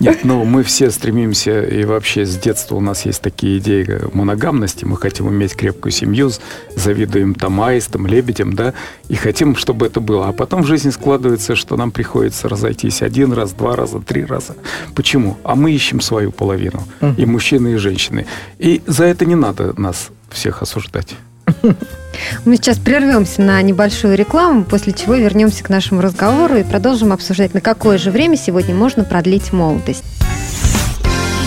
Нет, 0.00 0.24
ну 0.24 0.44
мы 0.44 0.62
все 0.62 0.90
стремимся, 0.90 1.62
и 1.62 1.84
вообще 1.84 2.24
с 2.24 2.36
детства 2.36 2.76
у 2.76 2.80
нас 2.80 3.06
есть 3.06 3.22
такие 3.22 3.58
идеи 3.58 4.00
моногамности. 4.12 4.84
Мы 4.84 4.96
хотим 4.96 5.28
иметь 5.28 5.54
крепкую 5.54 5.92
семью, 5.92 6.30
завидуем 6.76 7.34
там 7.34 7.60
аистам, 7.60 8.06
лебедям, 8.06 8.54
да, 8.54 8.74
и 9.08 9.14
хотим, 9.14 9.56
чтобы 9.56 9.86
это 9.86 10.00
было. 10.00 10.28
А 10.28 10.32
потом 10.32 10.62
в 10.62 10.66
жизни 10.66 10.90
складывается, 10.90 11.56
что 11.56 11.76
нам 11.76 11.90
приходится 11.90 12.48
разойтись 12.48 13.02
один 13.02 13.32
раз, 13.32 13.52
два 13.52 13.76
раза, 13.76 14.00
три 14.00 14.24
раза. 14.24 14.56
Почему? 14.94 15.36
А 15.44 15.54
мы 15.54 15.72
ищем 15.72 16.00
свою 16.00 16.32
половину, 16.32 16.82
и 17.16 17.26
мужчины, 17.26 17.74
и 17.74 17.76
женщины. 17.76 18.26
И 18.58 18.82
за 18.86 19.04
это 19.04 19.24
не 19.24 19.34
надо 19.34 19.78
нас 19.78 20.10
всех 20.30 20.62
осуждать. 20.62 21.14
Мы 22.44 22.56
сейчас 22.56 22.78
прервемся 22.78 23.42
на 23.42 23.60
небольшую 23.62 24.16
рекламу, 24.16 24.64
после 24.64 24.92
чего 24.92 25.14
вернемся 25.14 25.64
к 25.64 25.68
нашему 25.68 26.00
разговору 26.00 26.56
и 26.56 26.62
продолжим 26.62 27.12
обсуждать, 27.12 27.54
на 27.54 27.60
какое 27.60 27.98
же 27.98 28.10
время 28.10 28.36
сегодня 28.36 28.74
можно 28.74 29.04
продлить 29.04 29.52
молодость. 29.52 30.04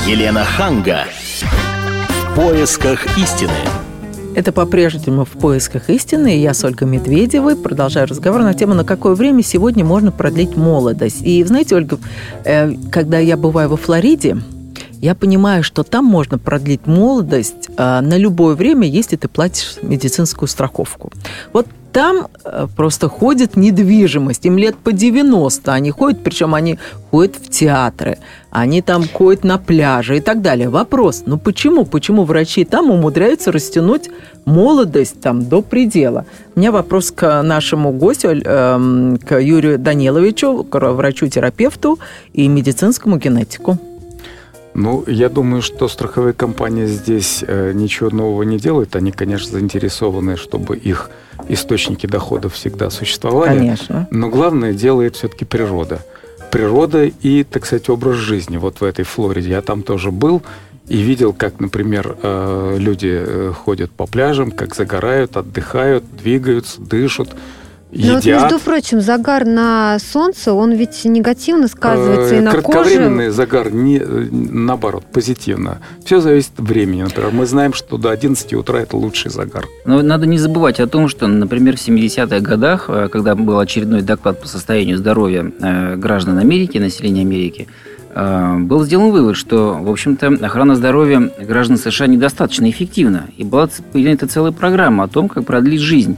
Елена 0.08 0.46
Ханга. 0.46 1.06
В 2.10 2.36
поисках 2.36 3.18
истины. 3.18 3.52
Это 4.36 4.52
по-прежнему 4.52 5.26
в 5.26 5.32
поисках 5.32 5.90
истины. 5.90 6.40
Я 6.40 6.54
с 6.54 6.64
Ольгой 6.64 6.88
Медведевой 6.88 7.56
продолжаю 7.56 8.08
разговор 8.08 8.44
на 8.44 8.54
тему, 8.54 8.76
на 8.76 8.84
какое 8.84 9.16
время 9.16 9.42
сегодня 9.42 9.84
можно 9.84 10.12
продлить 10.12 10.56
молодость. 10.56 11.24
И 11.24 11.44
знаете, 11.44 11.76
Ольга, 11.76 11.98
э, 12.46 12.72
когда 12.92 13.18
я 13.18 13.36
бываю 13.36 13.70
во 13.70 13.78
Флориде, 13.78 14.38
я 15.02 15.16
понимаю, 15.16 15.64
что 15.64 15.84
там 15.84 16.06
можно 16.06 16.38
продлить 16.38 16.88
молодость 16.88 17.70
э, 17.78 18.02
на 18.02 18.18
любое 18.18 18.56
время, 18.56 18.88
если 18.88 19.16
ты 19.16 19.28
платишь 19.28 19.78
медицинскую 19.82 20.48
страховку. 20.48 21.12
Вот 21.54 21.68
там 21.98 22.28
э, 22.46 22.68
просто 22.76 23.10
ходит 23.10 23.58
недвижимость. 23.58 24.46
Им 24.46 24.58
лет 24.58 24.76
по 24.76 24.92
90. 24.92 25.74
Они 25.74 25.92
ходят, 25.92 26.24
причем 26.24 26.54
они 26.54 26.78
ходят 27.10 27.36
в 27.36 27.50
театры, 27.50 28.18
они 28.52 28.82
там 28.82 29.08
ходят 29.08 29.44
на 29.44 29.58
пляже 29.58 30.18
и 30.18 30.20
так 30.20 30.42
далее. 30.42 30.70
Вопрос, 30.70 31.24
ну 31.26 31.38
почему? 31.38 31.86
Почему 31.86 32.24
врачи 32.24 32.66
там 32.66 32.92
умудряются 32.92 33.52
растянуть 33.52 34.10
молодость 34.46 35.22
там 35.22 35.46
до 35.46 35.62
предела? 35.62 36.26
У 36.56 36.60
меня 36.60 36.72
вопрос 36.72 37.12
к 37.12 37.42
нашему 37.42 37.92
гостю, 37.92 38.30
эм, 38.30 39.18
к 39.18 39.40
Юрию 39.40 39.80
Даниловичу, 39.80 40.64
к 40.64 40.80
врачу-терапевту 40.80 42.00
и 42.34 42.48
медицинскому 42.48 43.18
генетику. 43.18 43.80
Ну, 44.78 45.04
я 45.08 45.28
думаю, 45.28 45.64
что 45.64 45.88
страховые 45.88 46.34
компании 46.34 46.86
здесь 46.86 47.44
э, 47.46 47.72
ничего 47.74 48.12
нового 48.12 48.44
не 48.44 48.60
делают. 48.60 48.96
Они, 48.96 49.12
конечно, 49.12 49.54
заинтересованы, 49.54 50.38
чтобы 50.38 50.78
их 50.78 51.10
источники 51.50 52.06
доходов 52.06 52.54
всегда 52.54 52.92
существовали. 52.92 53.58
Конечно. 53.58 54.08
Но 54.12 54.30
главное 54.30 54.74
делает 54.74 55.16
все-таки 55.16 55.46
природа. 55.46 56.02
Природа 56.52 57.06
и, 57.06 57.44
так 57.44 57.66
сказать, 57.66 57.90
образ 57.90 58.18
жизни. 58.18 58.58
Вот 58.58 58.80
в 58.80 58.84
этой 58.84 59.04
Флориде 59.04 59.50
я 59.50 59.64
там 59.64 59.82
тоже 59.82 60.12
был 60.12 60.44
и 60.88 60.98
видел, 60.98 61.34
как, 61.34 61.60
например, 61.60 62.16
э, 62.22 62.76
люди 62.78 63.10
э, 63.12 63.54
ходят 63.54 63.90
по 63.90 64.06
пляжам, 64.06 64.52
как 64.52 64.76
загорают, 64.76 65.38
отдыхают, 65.38 66.04
двигаются, 66.16 66.80
дышат, 66.80 67.30
Ну 67.92 68.16
вот, 68.16 68.26
едят. 68.26 68.44
между 68.44 68.60
прочим, 68.60 69.00
загар 69.00 69.46
на 69.46 69.98
солнце, 70.00 70.52
он 70.52 70.74
ведь 70.74 71.06
негативно 71.06 71.68
сказывается 71.68 72.36
и 72.36 72.40
Э, 72.40 72.42
на 72.42 72.52
Кратковременный 72.52 73.26
коже. 73.26 73.32
загар, 73.32 73.72
не, 73.72 73.98
э, 73.98 74.28
наоборот, 74.32 75.06
позитивно. 75.12 75.80
Все 76.04 76.20
зависит 76.20 76.52
от 76.58 76.68
времени. 76.68 77.04
Например, 77.04 77.32
мы 77.32 77.46
знаем, 77.46 77.74
что 77.74 77.98
до 77.98 78.10
11 78.10 78.54
утра 78.56 78.82
это 78.82 78.98
лучший 78.98 79.32
загар. 79.32 79.66
Но 79.86 80.02
надо 80.02 80.26
не 80.26 80.38
забывать 80.38 80.82
о 80.82 80.88
том, 80.88 81.08
что, 81.08 81.28
например, 81.28 81.78
в 81.78 81.80
70-х 81.80 82.42
годах, 82.42 82.86
э, 82.90 83.08
когда 83.10 83.36
был 83.36 83.58
очередной 83.60 84.02
доклад 84.02 84.42
по 84.42 84.48
состоянию 84.48 84.98
здоровья 84.98 85.52
граждан 85.96 86.38
Америки, 86.38 86.78
населения 86.78 87.22
Америки, 87.22 87.68
был 88.16 88.84
сделан 88.84 89.12
вывод, 89.12 89.36
что, 89.36 89.78
в 89.80 89.90
общем-то, 89.90 90.40
охрана 90.42 90.76
здоровья 90.76 91.32
граждан 91.40 91.78
США 91.78 92.08
недостаточно 92.08 92.70
эффективна. 92.70 93.28
И 93.38 93.44
была 93.44 93.70
принята 93.94 94.28
целая 94.28 94.52
программа 94.52 95.04
о 95.04 95.08
том, 95.08 95.30
как 95.30 95.46
продлить 95.46 95.82
жизнь 95.82 96.18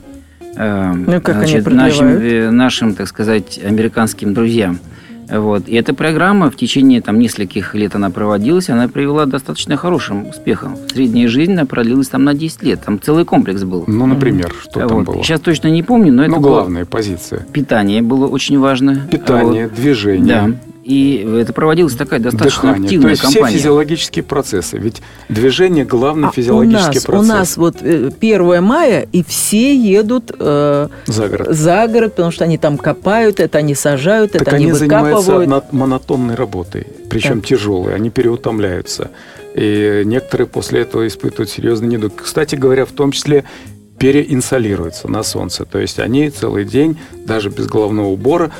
э, 0.55 0.93
Ну, 0.93 1.21
как 1.21 1.41
они 1.43 1.57
нашим, 1.61 2.07
э, 2.07 2.49
нашим, 2.51 2.93
так 2.95 3.07
сказать, 3.07 3.59
американским 3.63 4.33
друзьям. 4.33 4.79
Вот. 5.31 5.67
И 5.67 5.75
эта 5.75 5.93
программа 5.93 6.49
в 6.49 6.55
течение 6.55 7.01
там, 7.01 7.19
нескольких 7.19 7.75
лет 7.75 7.93
она 7.93 8.09
проводилась, 8.09 8.69
она 8.69 8.87
привела 8.87 9.27
достаточно 9.27 9.77
хорошим 9.77 10.27
успехом. 10.27 10.75
Средняя 10.91 11.27
жизнь 11.27 11.53
она 11.53 11.65
продлилась 11.65 12.07
там 12.07 12.23
на 12.23 12.33
10 12.33 12.63
лет. 12.63 12.81
Там 12.83 12.99
целый 12.99 13.25
комплекс 13.25 13.63
был. 13.63 13.83
Ну, 13.85 14.07
например, 14.07 14.51
что 14.59 14.79
там 14.87 14.87
Вот. 14.89 15.05
было? 15.05 15.23
Сейчас 15.23 15.39
точно 15.39 15.67
не 15.67 15.83
помню, 15.83 16.11
но 16.11 16.23
это 16.23 16.31
ну, 16.31 16.39
было- 16.39 16.49
главная 16.61 16.85
позиция. 16.85 17.45
питание 17.53 18.01
было 18.01 18.25
очень 18.25 18.57
важно. 18.57 19.07
Питание, 19.11 19.67
Вот. 19.67 19.75
движение. 19.75 20.25
Да. 20.25 20.51
И 20.89 21.17
это 21.41 21.53
проводилась 21.53 21.93
такая 21.95 22.19
достаточно 22.19 22.61
Дыхание. 22.63 22.79
То 22.79 22.85
активная 22.85 23.09
есть 23.11 23.21
все 23.21 23.33
кампания. 23.39 23.57
физиологические 23.57 24.23
процессы. 24.23 24.77
Ведь 24.79 25.01
движение 25.29 25.85
главный 25.85 26.29
А 26.29 26.31
физиологический 26.31 26.87
у 26.87 26.93
нас, 26.93 27.03
процесс. 27.05 27.25
у 27.25 27.33
нас 27.33 27.57
вот 27.57 27.75
э, 27.81 28.09
1 28.19 28.63
мая, 28.63 29.07
и 29.11 29.23
все 29.23 29.75
едут 29.75 30.31
э, 30.39 30.87
За 31.05 31.27
город. 31.27 31.47
за 31.51 31.87
город, 31.87 32.15
потому 32.15 32.31
что 32.31 32.43
они 32.45 32.57
там 32.57 32.77
копают, 32.79 33.39
это 33.39 33.59
они 33.59 33.75
сажают, 33.75 34.31
Так 34.31 34.41
это 34.41 34.55
они, 34.55 34.65
они 34.65 34.73
занимаются 34.73 35.31
выкапывают. 35.31 35.51
одно- 35.65 35.79
монотонной 35.79 36.33
работой, 36.33 36.87
причем 37.09 37.41
тяжелой, 37.41 37.93
они 37.93 38.09
переутомляются. 38.09 39.11
И 39.53 40.01
некоторые 40.05 40.47
после 40.47 40.81
этого 40.81 41.05
испытывают 41.07 41.51
серьезный 41.51 41.87
недуг. 41.87 42.13
Кстати 42.15 42.55
говоря, 42.55 42.85
в 42.85 42.91
том 42.93 43.11
числе 43.11 43.43
переинсолируются 43.99 45.07
на 45.09 45.23
солнце. 45.23 45.65
То 45.65 45.77
есть 45.79 45.99
они 45.99 46.29
целый 46.29 46.65
день, 46.65 46.97
даже 47.25 47.49
без 47.49 47.67
головного 47.67 48.07
убора, 48.07 48.51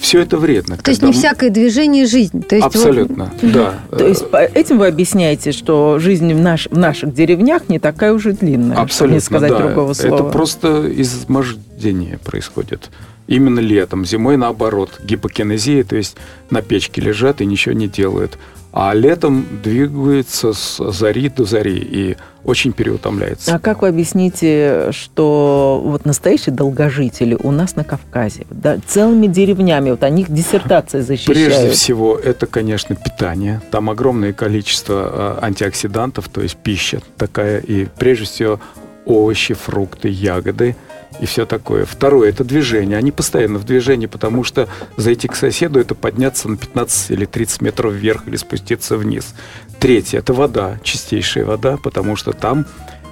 все 0.00 0.20
это 0.20 0.36
вредно. 0.36 0.76
То 0.76 0.90
есть 0.90 1.02
не 1.02 1.08
мы- 1.08 1.12
всякое 1.14 1.50
движение– 1.50 2.06
жизнь. 2.06 2.42
То 2.42 2.56
есть 2.56 2.66
вот- 2.66 2.74
Абсолютно, 2.76 3.30
да. 3.42 3.74
То 3.90 4.06
есть 4.06 4.24
этим 4.54 4.78
вы 4.78 4.86
объясняете, 4.88 5.52
что 5.52 5.98
жизнь 5.98 6.32
в, 6.34 6.40
наш- 6.40 6.68
в 6.70 6.76
наших 6.76 7.14
деревнях 7.14 7.68
не 7.68 7.78
такая 7.78 8.12
уже 8.12 8.32
длинная, 8.32 8.72
чтобы 8.72 8.80
Абсолютно, 8.82 9.14
не 9.14 9.20
сказать 9.20 9.50
да. 9.50 9.58
другого 9.58 9.92
слова. 9.94 10.14
Это 10.14 10.24
просто 10.24 10.92
измождение 10.96 12.18
происходит. 12.18 12.90
Именно 13.32 13.60
летом, 13.60 14.04
зимой 14.04 14.36
наоборот, 14.36 15.00
гипокинезия, 15.02 15.84
то 15.84 15.96
есть 15.96 16.18
на 16.50 16.60
печке 16.60 17.00
лежат 17.00 17.40
и 17.40 17.46
ничего 17.46 17.74
не 17.74 17.88
делают. 17.88 18.38
А 18.74 18.92
летом 18.92 19.46
двигаются 19.62 20.52
с 20.52 20.92
зари 20.92 21.30
до 21.30 21.46
зари 21.46 21.78
и 21.78 22.16
очень 22.44 22.72
переутомляется. 22.72 23.54
А 23.54 23.58
как 23.58 23.80
вы 23.80 23.88
объясните, 23.88 24.88
что 24.92 25.80
вот 25.82 26.04
настоящие 26.04 26.54
долгожители 26.54 27.34
у 27.42 27.52
нас 27.52 27.74
на 27.74 27.84
Кавказе, 27.84 28.44
да, 28.50 28.78
целыми 28.86 29.28
деревнями, 29.28 29.92
вот 29.92 30.02
они 30.02 30.22
их 30.22 30.30
диссертации 30.30 31.00
защищают. 31.00 31.38
Прежде 31.38 31.70
всего, 31.70 32.18
это, 32.18 32.44
конечно, 32.44 32.94
питание. 32.96 33.62
Там 33.70 33.88
огромное 33.88 34.34
количество 34.34 35.38
э, 35.40 35.46
антиоксидантов, 35.46 36.28
то 36.28 36.42
есть 36.42 36.56
пища 36.56 37.00
такая. 37.16 37.60
И 37.60 37.86
прежде 37.98 38.26
всего 38.26 38.60
овощи, 39.06 39.54
фрукты, 39.54 40.10
ягоды 40.10 40.76
и 41.20 41.26
все 41.26 41.46
такое. 41.46 41.84
Второе– 41.84 42.28
это 42.30 42.44
движение. 42.44 42.98
Они 42.98 43.12
постоянно 43.12 43.58
в 43.58 43.64
движении, 43.64 44.06
потому 44.06 44.44
что 44.44 44.68
зайти 44.96 45.28
к 45.28 45.36
соседу– 45.36 45.78
это 45.80 45.94
подняться 45.94 46.48
на 46.48 46.56
15 46.56 47.10
или 47.10 47.24
30 47.24 47.62
метров 47.62 47.92
вверх 47.92 48.26
или 48.26 48.36
спуститься 48.36 48.96
вниз. 48.96 49.34
Третье– 49.78 50.18
это 50.20 50.32
вода, 50.32 50.78
чистейшая 50.82 51.44
вода, 51.44 51.76
потому 51.76 52.16
что 52.16 52.32
там 52.32 52.66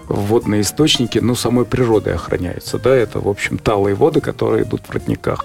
водные 0.08 0.62
источники, 0.62 1.18
ну, 1.18 1.34
самой 1.34 1.64
природой 1.64 2.14
охраняются. 2.14 2.78
Да, 2.78 2.94
это, 2.94 3.20
в 3.20 3.28
общем, 3.28 3.58
талые 3.58 3.94
воды, 3.94 4.20
которые 4.20 4.64
идут 4.64 4.82
в 4.86 4.90
родниках. 4.90 5.44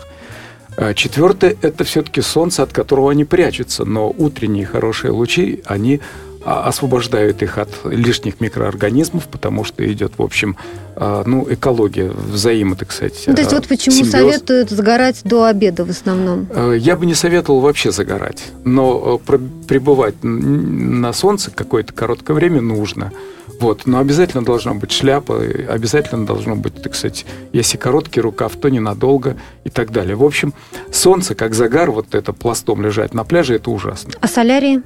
А 0.77 0.93
Четвертое– 0.93 1.55
это 1.61 1.83
все-таки 1.83 2.21
солнце, 2.21 2.63
от 2.63 2.73
которого 2.73 3.11
они 3.11 3.25
прячутся, 3.25 3.85
но 3.85 4.09
утренние 4.09 4.65
хорошие 4.65 5.11
лучи, 5.11 5.61
они 5.65 6.01
освобождают 6.45 7.41
их 7.41 7.57
от 7.57 7.69
лишних 7.85 8.39
микроорганизмов, 8.39 9.27
потому 9.27 9.63
что 9.63 9.91
идет, 9.91 10.13
в 10.17 10.21
общем, 10.21 10.55
а, 10.95 11.23
ну, 11.25 11.45
экология, 11.49 12.09
взаимо, 12.09 12.75
так 12.75 12.91
сказать. 12.91 13.23
Ну, 13.25 13.33
то 13.33 13.41
есть 13.41 13.51
а, 13.51 13.55
вот 13.55 13.67
почему 13.67 13.95
симбиоз. 13.95 14.11
советуют 14.11 14.69
загорать 14.69 15.21
до 15.23 15.45
обеда 15.45 15.85
в 15.85 15.89
основном. 15.89 16.47
Я 16.77 16.95
бы 16.95 17.05
не 17.05 17.15
советовал 17.15 17.59
вообще 17.59 17.91
загорать, 17.91 18.43
но 18.63 19.19
пребывать 19.67 20.15
на 20.21 21.11
солнце 21.13 21.51
какое-то 21.51 21.93
короткое 21.93 22.33
время 22.33 22.61
нужно. 22.61 23.11
Вот. 23.59 23.85
Но 23.85 23.99
обязательно 23.99 24.43
должна 24.43 24.73
быть 24.73 24.91
шляпа, 24.91 25.41
обязательно 25.69 26.25
должно 26.25 26.55
быть, 26.55 26.81
так 26.81 26.93
сказать, 26.93 27.25
если 27.53 27.77
короткий 27.77 28.21
рукав, 28.21 28.55
то 28.55 28.69
ненадолго 28.69 29.37
и 29.63 29.69
так 29.69 29.91
далее. 29.91 30.15
В 30.15 30.23
общем, 30.23 30.53
солнце, 30.91 31.35
как 31.35 31.53
загар, 31.53 31.89
вот 31.89 32.13
это 32.15 32.33
пластом 32.33 32.81
лежать 32.81 33.13
на 33.13 33.23
пляже, 33.23 33.55
это 33.55 33.71
ужасно. 33.71 34.11
А 34.19 34.27
солярии? 34.27 34.81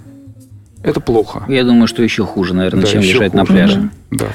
Это 0.84 1.00
плохо. 1.00 1.44
Я 1.48 1.64
думаю, 1.64 1.88
что 1.88 2.02
еще 2.04 2.26
хуже, 2.26 2.54
наверное, 2.54 2.82
Да, 2.84 2.88
чем 2.88 3.02
лежать 3.02 3.34
на 3.34 3.42
хуже. 3.42 3.54
пляже. 3.54 3.90
Да. 4.12 4.26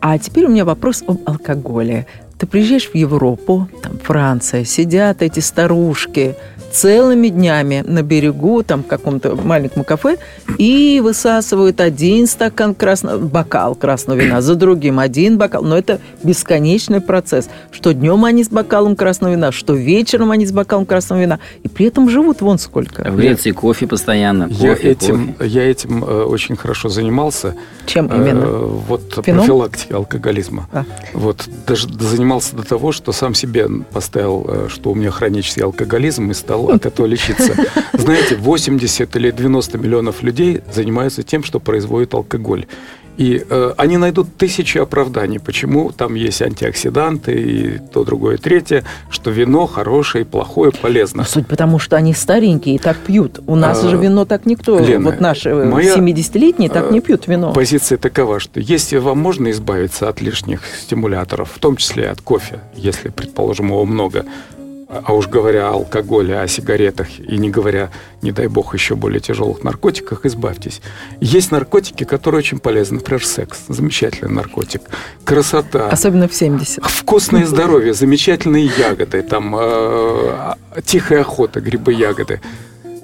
А 0.00 0.18
теперь 0.18 0.44
у 0.46 0.48
меня 0.48 0.64
вопрос 0.64 1.02
об 1.06 1.18
алкоголе. 1.26 2.06
Ты 2.38 2.46
приезжаешь 2.46 2.88
в 2.90 2.94
Европу, 2.94 3.68
там 3.82 3.98
Франция, 3.98 4.64
сидят 4.64 5.22
эти 5.22 5.40
старушки 5.40 6.36
целыми 6.76 7.28
днями 7.28 7.82
на 7.86 8.02
берегу, 8.02 8.62
там 8.62 8.82
в 8.84 8.86
каком-то 8.86 9.34
маленьком 9.34 9.82
кафе, 9.84 10.18
и 10.58 11.00
высасывают 11.02 11.80
один 11.80 12.26
стакан 12.26 12.74
красного, 12.74 13.18
бокал 13.18 13.74
красного 13.74 14.18
вина 14.18 14.42
за 14.42 14.54
другим, 14.56 14.98
один 14.98 15.38
бокал. 15.38 15.62
Но 15.62 15.76
это 15.76 16.00
бесконечный 16.22 17.00
процесс. 17.00 17.48
Что 17.70 17.94
днем 17.94 18.24
они 18.24 18.44
с 18.44 18.48
бокалом 18.48 18.94
красного 18.94 19.32
вина, 19.32 19.52
что 19.52 19.74
вечером 19.74 20.30
они 20.30 20.46
с 20.46 20.52
бокалом 20.52 20.84
красного 20.84 21.20
вина. 21.20 21.38
И 21.62 21.68
при 21.68 21.86
этом 21.86 22.10
живут 22.10 22.42
вон 22.42 22.58
сколько. 22.58 23.10
В 23.10 23.16
Греции 23.16 23.52
кофе 23.52 23.86
постоянно. 23.86 24.48
Я 24.50 24.74
кофе, 24.74 24.90
этим, 24.90 25.32
кофе. 25.34 25.48
я 25.50 25.70
этим 25.70 26.04
э, 26.04 26.22
очень 26.24 26.56
хорошо 26.56 26.88
занимался. 26.90 27.54
Чем 27.86 28.08
Э, 28.10 28.16
именно? 28.16 28.46
вот 28.46 29.26
Вином? 29.26 29.40
профилактика 29.46 29.96
алкоголизма. 29.96 30.68
А. 30.72 30.84
Вот 31.14 31.48
даже 31.66 31.88
занимался 31.98 32.54
до 32.54 32.62
того, 32.64 32.92
что 32.92 33.12
сам 33.12 33.34
себе 33.34 33.66
поставил, 33.90 34.44
э, 34.48 34.68
что 34.68 34.90
у 34.90 34.94
меня 34.94 35.10
хронический 35.10 35.62
алкоголизм 35.62 36.30
и 36.30 36.34
стал 36.34 36.65
от 36.70 36.86
этого 36.86 37.06
лечиться. 37.06 37.54
Знаете, 37.92 38.36
80 38.36 39.16
или 39.16 39.30
90 39.30 39.78
миллионов 39.78 40.22
людей 40.22 40.60
занимаются 40.72 41.22
тем, 41.22 41.44
что 41.44 41.60
производит 41.60 42.14
алкоголь. 42.14 42.66
И 43.16 43.42
э, 43.48 43.72
они 43.78 43.96
найдут 43.96 44.36
тысячи 44.36 44.76
оправданий, 44.76 45.38
почему 45.38 45.90
там 45.90 46.14
есть 46.14 46.42
антиоксиданты 46.42 47.32
и 47.32 47.78
то, 47.78 48.04
другое, 48.04 48.36
третье, 48.36 48.84
что 49.08 49.30
вино 49.30 49.66
хорошее, 49.66 50.26
плохое, 50.26 50.70
полезно. 50.70 51.22
Ну, 51.22 51.24
Суть 51.24 51.46
потому, 51.46 51.78
что 51.78 51.96
они 51.96 52.12
старенькие 52.12 52.74
и 52.74 52.78
так 52.78 52.98
пьют. 52.98 53.40
У 53.46 53.54
нас 53.54 53.82
А, 53.82 53.88
же 53.88 53.96
вино 53.96 54.26
так 54.26 54.44
никто, 54.44 54.78
Лена, 54.78 55.10
вот 55.10 55.20
наши 55.20 55.48
э, 55.48 55.64
моя, 55.64 55.96
70-летние 55.96 56.68
так 56.68 56.90
э, 56.90 56.92
не 56.92 57.00
пьют 57.00 57.26
вино. 57.26 57.52
Позиция 57.54 57.96
такова, 57.96 58.38
что 58.38 58.60
если 58.60 58.98
вам 58.98 59.18
можно 59.18 59.50
избавиться 59.50 60.10
от 60.10 60.20
лишних 60.20 60.60
стимуляторов, 60.78 61.50
в 61.54 61.58
том 61.58 61.76
числе 61.76 62.10
от 62.10 62.20
кофе, 62.20 62.60
если, 62.74 63.08
предположим, 63.08 63.68
его 63.68 63.86
много, 63.86 64.26
а 64.88 65.02
а 65.04 65.14
уж 65.14 65.26
говоря 65.26 65.68
о 65.68 65.74
алкоголе, 65.74 66.38
о 66.38 66.46
сигаретах 66.46 67.18
и 67.18 67.38
не 67.38 67.50
говоря, 67.50 67.90
не 68.22 68.30
дай 68.30 68.46
бог, 68.46 68.74
еще 68.74 68.94
более 68.94 69.20
тяжелых 69.20 69.64
наркотиках, 69.64 70.24
избавьтесь. 70.24 70.80
Есть 71.20 71.50
наркотики, 71.50 72.04
которые 72.04 72.38
очень 72.38 72.58
полезны. 72.58 72.96
Например, 72.96 73.24
секс. 73.24 73.64
Замечательный 73.68 74.30
наркотик. 74.30 74.82
Красота. 75.24 75.88
Особенно 75.88 76.28
в 76.28 76.34
70. 76.34 76.84
Вкусное 76.84 77.46
здоровье, 77.46 77.94
замечательные 77.94 78.70
ягоды, 78.78 79.22
там 79.22 79.56
э, 79.58 80.54
тихая 80.84 81.22
охота, 81.22 81.60
грибы, 81.60 81.92
ягоды. 81.92 82.40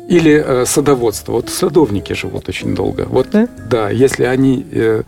Или 0.08 0.42
э, 0.44 0.66
садоводство. 0.66 1.32
Вот 1.32 1.50
садовники 1.50 2.12
живут 2.12 2.48
очень 2.48 2.74
долго. 2.74 3.06
Вот 3.08 3.30
Да? 3.30 3.48
да, 3.68 3.90
если 3.90 4.24
они 4.24 4.66
э, 4.70 5.02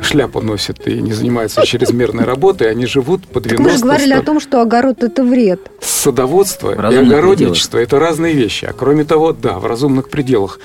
шляпу 0.00 0.40
носят 0.40 0.86
и 0.86 1.00
не 1.00 1.12
занимаются 1.12 1.64
чрезмерной 1.66 2.24
работой, 2.24 2.70
они 2.70 2.86
живут 2.86 3.26
по 3.26 3.40
90 3.40 3.48
Так 3.48 3.58
мы 3.60 3.70
же 3.70 3.82
говорили 3.82 4.12
о 4.12 4.18
100. 4.18 4.24
том, 4.26 4.40
что 4.40 4.60
огород– 4.62 5.02
это 5.02 5.24
вред. 5.24 5.70
Садоводство 5.80 6.72
и 6.90 6.96
огородничество– 6.96 7.78
это 7.78 7.98
разные 7.98 8.34
вещи. 8.34 8.64
А 8.64 8.72
кроме 8.72 9.04
того, 9.04 9.32
да, 9.32 9.58
в 9.58 9.66
разумных 9.66 10.10
пределах. 10.10 10.60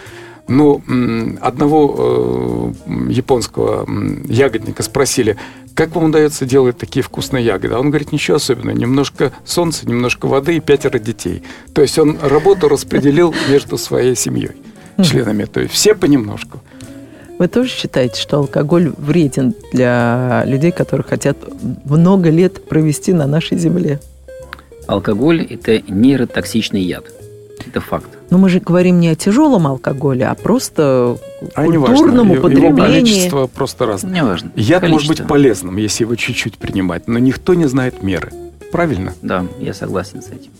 Ну, 0.49 0.81
м, 0.89 1.39
одного 1.41 2.73
э, 2.85 2.93
японского 3.09 3.87
ягодника 4.27 4.83
спросили, 4.83 5.37
как 5.73 5.95
вам 5.95 6.05
удается 6.05 6.45
делать 6.45 6.77
такие 6.77 7.01
вкусные 7.01 7.45
ягоды? 7.45 7.75
А 7.75 7.79
он 7.79 7.89
говорит, 7.89 8.11
ничего 8.11 8.35
особенного, 8.37 8.75
немножко 8.75 9.31
солнца, 9.45 9.87
немножко 9.87 10.25
воды 10.27 10.57
и 10.57 10.59
пятеро 10.59 10.99
детей. 10.99 11.43
То 11.73 11.81
есть 11.81 11.97
он 11.97 12.17
работу 12.21 12.67
распределил 12.67 13.33
между 13.49 13.77
своей 13.77 14.15
семьей, 14.17 14.51
членами. 15.01 15.45
То 15.45 15.61
есть 15.61 15.73
все 15.73 15.95
понемножку. 15.95 16.59
Вы 17.43 17.49
тоже 17.49 17.67
считаете, 17.67 18.21
что 18.21 18.37
алкоголь 18.37 18.93
вреден 18.97 19.53
для 19.73 20.43
людей, 20.45 20.71
которые 20.71 21.05
хотят 21.05 21.35
много 21.83 22.29
лет 22.29 22.63
провести 22.69 23.11
на 23.11 23.27
нашей 23.27 23.57
земле? 23.57 23.99
Алкоголь– 24.87 25.41
это 25.49 25.81
нейротоксичный 25.91 26.81
яд. 26.83 27.03
Это 27.67 27.81
факт. 27.81 28.07
Но 28.29 28.37
мы 28.37 28.47
же 28.47 28.61
говорим 28.61 29.01
не 29.01 29.09
о 29.09 29.15
тяжелом 29.15 29.67
алкоголе, 29.67 30.25
а 30.27 30.35
просто 30.35 31.17
А 31.53 31.67
не 31.67 31.77
культурном 31.77 32.29
важно, 32.29 32.33
его- 32.33 32.47
Его 32.47 32.67
употреблении. 32.69 32.99
количество 33.01 33.47
просто 33.47 33.87
разное. 33.87 34.13
Неважно. 34.21 34.51
Яд 34.55 34.83
может 34.83 34.93
быть 35.09 35.17
Количество. 35.17 35.27
полезным, 35.27 35.75
если 35.75 36.05
его 36.05 36.15
чуть-чуть 36.15 36.57
принимать, 36.57 37.09
но 37.09 37.19
никто 37.19 37.55
не 37.55 37.65
знает 37.67 38.01
меры. 38.03 38.31
Правильно? 38.71 39.13
Да, 39.21 39.45
я 39.59 39.73
согласен 39.73 40.21
с 40.21 40.27
этим. 40.27 40.51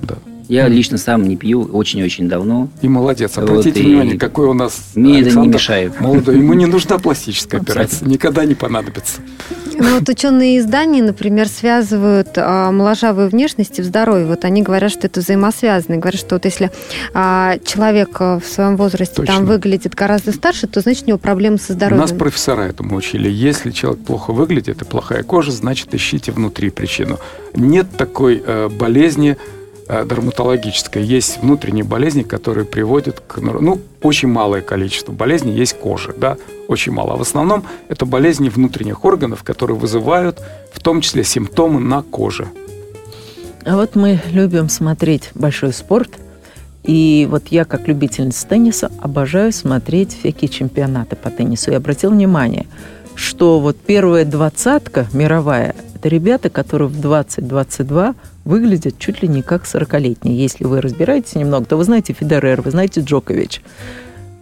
Да. 0.00 0.14
Я 0.50 0.66
лично 0.66 0.98
сам 0.98 1.22
не 1.28 1.36
пью 1.36 1.62
очень-очень 1.62 2.28
давно. 2.28 2.68
И 2.82 2.88
молодец. 2.88 3.36
Вот 3.36 3.48
Обратите 3.48 3.78
и 3.78 3.86
внимание, 3.86 4.18
какой 4.18 4.48
у 4.48 4.52
нас 4.52 4.80
Мне 4.96 5.12
это 5.12 5.20
не 5.20 5.26
Александр 5.26 5.54
мешает. 5.54 6.00
молодой. 6.00 6.38
Ему 6.38 6.54
не 6.54 6.66
нужна 6.66 6.98
пластическая 6.98 7.60
операция. 7.60 8.08
Никогда 8.08 8.44
не 8.44 8.56
понадобится. 8.56 9.20
Ну 9.78 9.94
вот 9.94 10.08
ученые 10.08 10.58
издания, 10.58 11.04
например, 11.04 11.46
связывают 11.46 12.30
а, 12.34 12.72
моложавую 12.72 13.28
внешность 13.28 13.78
и 13.78 13.82
здоровье. 13.82 14.26
Вот 14.26 14.44
они 14.44 14.62
говорят, 14.62 14.90
что 14.90 15.06
это 15.06 15.20
взаимосвязано. 15.20 15.98
Говорят, 15.98 16.20
что 16.20 16.34
вот 16.34 16.44
если 16.44 16.72
а, 17.14 17.56
человек 17.64 18.18
в 18.18 18.42
своем 18.42 18.76
возрасте 18.76 19.14
Точно. 19.14 19.32
там 19.36 19.44
выглядит 19.46 19.94
гораздо 19.94 20.32
старше, 20.32 20.66
то 20.66 20.80
значит 20.80 21.04
у 21.04 21.06
него 21.10 21.18
проблемы 21.18 21.58
со 21.58 21.74
здоровьем. 21.74 22.00
Нас 22.00 22.10
профессора 22.10 22.62
этому 22.62 22.96
учили. 22.96 23.30
Если 23.30 23.70
человек 23.70 24.02
плохо 24.04 24.32
выглядит 24.32 24.82
и 24.82 24.84
плохая 24.84 25.22
кожа, 25.22 25.52
значит 25.52 25.94
ищите 25.94 26.32
внутри 26.32 26.70
причину. 26.70 27.20
Нет 27.54 27.86
такой 27.96 28.42
э, 28.44 28.68
болезни, 28.68 29.36
дерматологическая. 29.90 31.02
Есть 31.02 31.38
внутренние 31.42 31.84
болезни, 31.84 32.22
которые 32.22 32.64
приводят 32.64 33.20
к... 33.26 33.38
Ну, 33.38 33.80
очень 34.02 34.28
малое 34.28 34.60
количество 34.60 35.12
болезней 35.12 35.52
есть 35.52 35.74
кожа, 35.78 36.14
да, 36.16 36.36
очень 36.68 36.92
мало. 36.92 37.14
А 37.14 37.16
в 37.16 37.22
основном 37.22 37.64
это 37.88 38.06
болезни 38.06 38.48
внутренних 38.48 39.04
органов, 39.04 39.42
которые 39.42 39.76
вызывают 39.76 40.40
в 40.72 40.80
том 40.80 41.00
числе 41.00 41.24
симптомы 41.24 41.80
на 41.80 42.02
коже. 42.02 42.48
А 43.64 43.76
вот 43.76 43.94
мы 43.94 44.20
любим 44.30 44.68
смотреть 44.68 45.30
большой 45.34 45.72
спорт, 45.72 46.10
и 46.82 47.26
вот 47.30 47.48
я, 47.48 47.64
как 47.64 47.88
любительница 47.88 48.46
тенниса, 48.46 48.90
обожаю 49.00 49.52
смотреть 49.52 50.18
всякие 50.18 50.48
чемпионаты 50.48 51.14
по 51.16 51.30
теннису. 51.30 51.72
И 51.72 51.74
обратил 51.74 52.10
внимание, 52.10 52.66
что 53.14 53.60
вот 53.60 53.76
первая 53.76 54.24
двадцатка 54.24 55.06
мировая– 55.12 55.74
это 55.94 56.08
ребята, 56.08 56.48
которые 56.48 56.88
в 56.88 56.98
20-22 56.98 58.14
выглядят 58.44 58.98
чуть 58.98 59.22
ли 59.22 59.28
не 59.28 59.42
как 59.42 59.64
40-летние. 59.64 60.36
Если 60.36 60.64
вы 60.64 60.80
разбираетесь 60.80 61.34
немного, 61.34 61.66
то 61.66 61.76
вы 61.76 61.84
знаете 61.84 62.12
Федерер, 62.12 62.62
вы 62.62 62.70
знаете 62.70 63.00
Джокович. 63.00 63.62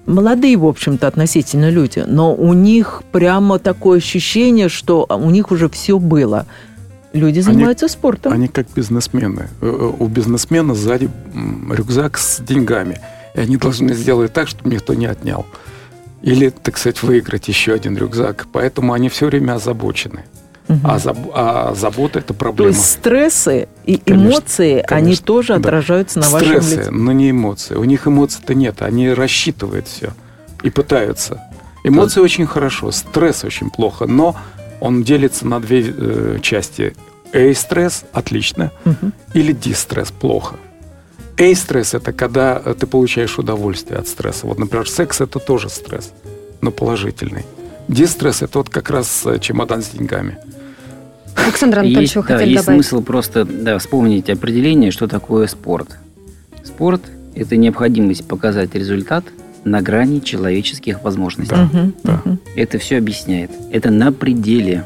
Молодые, 0.06 0.56
в 0.56 0.64
общем-то, 0.64 1.06
относительно 1.06 1.68
люди, 1.68 2.02
но 2.06 2.34
у 2.34 2.54
них 2.54 3.02
прямо 3.12 3.58
такое 3.58 3.98
ощущение, 3.98 4.68
что 4.70 5.06
у 5.10 5.30
них 5.30 5.50
уже 5.50 5.68
все 5.68 5.98
было. 5.98 6.46
Люди 7.12 7.40
занимаются 7.40 7.86
они, 7.86 7.92
спортом. 7.92 8.32
Они 8.32 8.48
как 8.48 8.66
бизнесмены. 8.74 9.48
Э, 9.60 9.66
э, 9.66 9.92
у 9.98 10.06
бизнесмена 10.08 10.74
сзади 10.74 11.10
рюкзак 11.70 12.18
с 12.18 12.40
деньгами. 12.40 13.00
И 13.34 13.40
они 13.40 13.56
должны 13.56 13.94
сделать 13.94 14.32
так, 14.32 14.48
чтобы 14.48 14.70
никто 14.70 14.94
не 14.94 15.06
отнял. 15.06 15.46
Или, 16.22 16.50
так 16.50 16.78
сказать, 16.78 17.02
выиграть 17.02 17.48
еще 17.48 17.72
один 17.74 17.96
рюкзак. 17.96 18.46
Поэтому 18.52 18.92
они 18.92 19.08
все 19.08 19.26
время 19.26 19.54
озабочены. 19.54 20.24
Угу. 20.68 20.80
А, 20.84 20.98
заб, 20.98 21.16
а 21.34 21.74
забота– 21.74 22.18
это 22.20 22.34
проблема. 22.34 22.72
То 22.72 22.78
есть 22.78 22.90
стрессы 22.90 23.68
и 23.86 23.96
конечно, 23.96 24.28
эмоции, 24.28 24.84
конечно, 24.86 24.96
они 24.96 25.16
тоже 25.16 25.54
да. 25.54 25.60
отражаются 25.60 26.18
на 26.18 26.26
стрессы, 26.26 26.54
вашем 26.54 26.78
лице? 26.78 26.90
но 26.90 27.12
не 27.12 27.30
эмоции. 27.30 27.74
У 27.74 27.84
них 27.84 28.06
эмоций-то 28.06 28.54
нет, 28.54 28.82
они 28.82 29.10
рассчитывают 29.10 29.88
все 29.88 30.12
и 30.62 30.70
пытаются. 30.70 31.42
Эмоции 31.84 32.16
да. 32.16 32.22
очень 32.22 32.46
хорошо, 32.46 32.90
стресс 32.90 33.44
очень 33.44 33.70
плохо, 33.70 34.06
но 34.06 34.36
он 34.80 35.04
делится 35.04 35.46
на 35.46 35.60
две 35.60 35.94
э, 35.96 36.38
части. 36.42 36.94
A-стресс– 37.32 38.04
отлично, 38.12 38.70
угу. 38.84 39.12
или 39.32 39.52
дистресс– 39.52 40.10
плохо. 40.20 40.56
A-стресс– 41.38 41.94
это 41.94 42.12
когда 42.12 42.58
ты 42.58 42.86
получаешь 42.86 43.38
удовольствие 43.38 43.98
от 43.98 44.08
стресса. 44.08 44.46
Вот, 44.46 44.58
например, 44.58 44.88
секс– 44.88 45.20
это 45.22 45.38
тоже 45.38 45.70
стресс, 45.70 46.12
но 46.60 46.70
положительный. 46.70 47.46
Дистресс– 47.86 48.42
это 48.42 48.58
вот 48.58 48.68
как 48.68 48.90
раз 48.90 49.22
э, 49.24 49.38
чемодан 49.38 49.82
с 49.82 49.88
деньгами– 49.88 50.36
Александр 51.36 51.80
Анатольевич, 51.80 52.16
вы 52.16 52.22
хотели 52.22 52.54
да, 52.54 52.60
добавить? 52.60 52.78
Есть 52.78 52.88
смысл 52.90 53.02
просто 53.04 53.44
да, 53.44 53.78
вспомнить 53.78 54.28
определение, 54.30 54.90
что 54.90 55.08
такое 55.08 55.46
спорт. 55.46 55.98
Спорт– 56.64 57.02
это 57.34 57.56
необходимость 57.56 58.26
показать 58.26 58.74
результат 58.74 59.24
на 59.64 59.82
грани 59.82 60.20
человеческих 60.20 61.02
возможностей. 61.02 61.54
Да, 61.54 61.64
угу, 61.64 61.92
да. 62.04 62.22
Это 62.56 62.78
все 62.78 62.98
объясняет. 62.98 63.50
Это 63.70 63.90
на 63.90 64.12
пределе. 64.12 64.84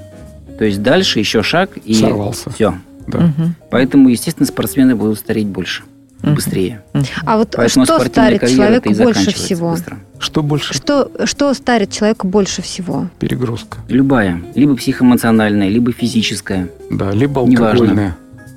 То 0.59 0.65
есть 0.65 0.83
дальше 0.83 1.19
еще 1.19 1.43
шаг 1.43 1.77
и 1.85 1.95
Сорвался. 1.95 2.51
все. 2.51 2.75
Да. 3.07 3.19
Угу. 3.19 3.49
Поэтому, 3.71 4.09
естественно, 4.09 4.47
спортсмены 4.47 4.95
будут 4.95 5.19
стареть 5.19 5.47
больше 5.47 5.83
быстрее. 6.23 6.83
А 7.25 7.37
вот 7.37 7.55
Поэтому 7.57 7.85
что 7.85 8.05
старит 8.05 8.41
человека 8.49 8.91
больше 8.91 9.33
всего? 9.33 9.73
Быстро. 9.73 9.99
Что 10.19 10.43
больше? 10.43 10.75
Что, 10.75 11.11
что 11.25 11.53
старит 11.55 11.91
человека 11.91 12.27
больше 12.27 12.63
всего? 12.63 13.09
Перегрузка. 13.19 13.79
Любая. 13.89 14.41
Либо 14.55 14.77
психоэмоциональная, 14.77 15.69
либо 15.69 15.93
физическая. 15.93 16.69
Да, 16.91 17.11
либо 17.11 17.41
алкогольная. 17.41 17.93
Неважно. 17.93 18.17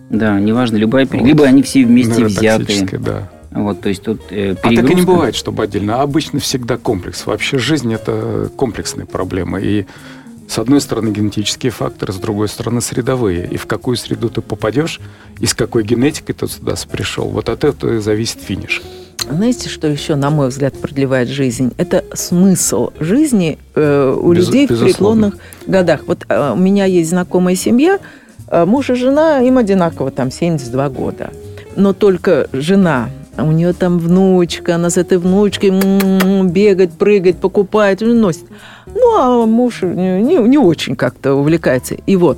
Да, 0.09 0.39
неважно. 0.39 0.77
Любая, 0.77 1.07
вот. 1.11 1.21
Либо 1.21 1.45
они 1.45 1.63
все 1.63 1.85
вместе 1.85 2.23
взятые. 2.25 2.87
да. 2.99 3.29
Вот, 3.51 3.79
то 3.79 3.87
есть 3.87 4.03
тут 4.03 4.21
э, 4.31 4.55
перегрузка... 4.61 4.67
А 4.67 4.75
так 4.75 4.91
и 4.91 4.95
не 4.95 5.01
бывает, 5.01 5.35
чтобы 5.35 5.63
отдельно. 5.63 6.01
Обычно 6.01 6.39
всегда 6.39 6.77
комплекс. 6.77 7.25
Вообще 7.25 7.57
жизнь– 7.57 7.93
это 7.93 8.51
комплексная 8.57 9.05
проблема. 9.05 9.61
И 9.61 9.85
с 10.47 10.59
одной 10.59 10.81
стороны 10.81 11.09
генетические 11.09 11.71
факторы, 11.71 12.13
с 12.13 12.17
другой 12.17 12.47
стороны 12.47 12.81
средовые. 12.81 13.47
И 13.49 13.57
в 13.57 13.65
какую 13.65 13.97
среду 13.97 14.29
ты 14.29 14.41
попадешь, 14.41 14.99
и 15.39 15.45
с 15.45 15.53
какой 15.53 15.83
генетикой 15.83 16.35
ты 16.35 16.47
сюда 16.47 16.75
пришел, 16.89 17.27
вот 17.27 17.49
от 17.49 17.63
этого 17.63 17.99
зависит 17.99 18.39
финиш. 18.41 18.81
Знаете, 19.29 19.69
что 19.69 19.87
еще, 19.87 20.15
на 20.15 20.29
мой 20.29 20.49
взгляд, 20.49 20.75
продлевает 20.79 21.29
жизнь? 21.29 21.73
Это 21.77 22.05
смысл 22.13 22.91
жизни 22.99 23.57
э, 23.73 24.15
у 24.21 24.33
Без, 24.33 24.45
людей 24.45 24.67
безусловно. 24.67 24.87
в 24.87 24.93
преклонных 24.93 25.37
годах. 25.65 26.01
Вот 26.05 26.25
э, 26.29 26.51
у 26.51 26.55
меня 26.55 26.85
есть 26.85 27.09
знакомая 27.09 27.55
семья, 27.55 27.99
э, 28.49 28.65
муж 28.65 28.91
и 28.91 28.93
жена, 28.93 29.41
им 29.41 29.57
одинаково, 29.57 30.11
там, 30.11 30.31
72 30.31 30.89
года. 30.89 31.31
Но 31.75 31.93
только 31.93 32.47
жена 32.53 33.09
у 33.43 33.51
нее 33.51 33.73
там 33.73 33.99
внучка, 33.99 34.75
она 34.75 34.89
с 34.89 34.97
этой 34.97 35.17
внучкой 35.17 35.71
бегает, 36.49 36.93
прыгает, 36.93 37.37
покупает, 37.37 38.01
носит. 38.01 38.45
Ну, 38.87 39.17
а 39.17 39.45
муж 39.45 39.81
не, 39.81 40.35
не 40.35 40.57
очень 40.57 40.95
как-то 40.95 41.35
увлекается. 41.35 41.95
И 42.05 42.15
вот, 42.15 42.37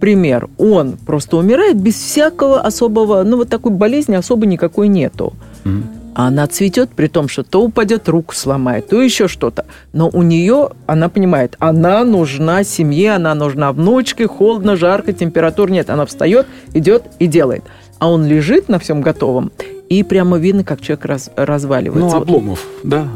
пример, 0.00 0.48
он 0.56 0.96
просто 0.96 1.36
умирает 1.36 1.76
без 1.76 1.94
всякого 1.94 2.60
особого, 2.60 3.22
ну, 3.22 3.36
вот 3.36 3.48
такой 3.48 3.72
болезни 3.72 4.14
особо 4.14 4.46
никакой 4.46 4.88
нету. 4.88 5.34
Mm-hmm. 5.64 5.82
А 6.14 6.26
она 6.26 6.46
цветет, 6.46 6.90
при 6.90 7.06
том, 7.06 7.28
что 7.28 7.44
то 7.44 7.62
упадет, 7.62 8.08
руку 8.08 8.34
сломает, 8.34 8.88
то 8.88 9.00
еще 9.00 9.28
что-то. 9.28 9.66
Но 9.92 10.10
у 10.12 10.22
нее, 10.22 10.70
она 10.86 11.08
понимает, 11.08 11.56
она 11.60 12.04
нужна 12.04 12.64
семье, 12.64 13.12
она 13.12 13.34
нужна 13.34 13.72
внучке, 13.72 14.26
холодно, 14.26 14.76
жарко, 14.76 15.12
температур 15.12 15.70
нет. 15.70 15.88
Она 15.88 16.06
встает, 16.06 16.46
идет 16.74 17.04
и 17.20 17.26
делает. 17.26 17.64
А 17.98 18.10
он 18.10 18.26
лежит 18.26 18.68
на 18.68 18.78
всем 18.78 19.02
готовом, 19.02 19.52
и 19.90 20.02
прямо 20.04 20.38
видно, 20.38 20.64
как 20.64 20.80
человек 20.80 21.04
раз, 21.04 21.30
разваливается. 21.36 22.16
Ну, 22.16 22.22
Обломов, 22.22 22.64
да? 22.84 23.08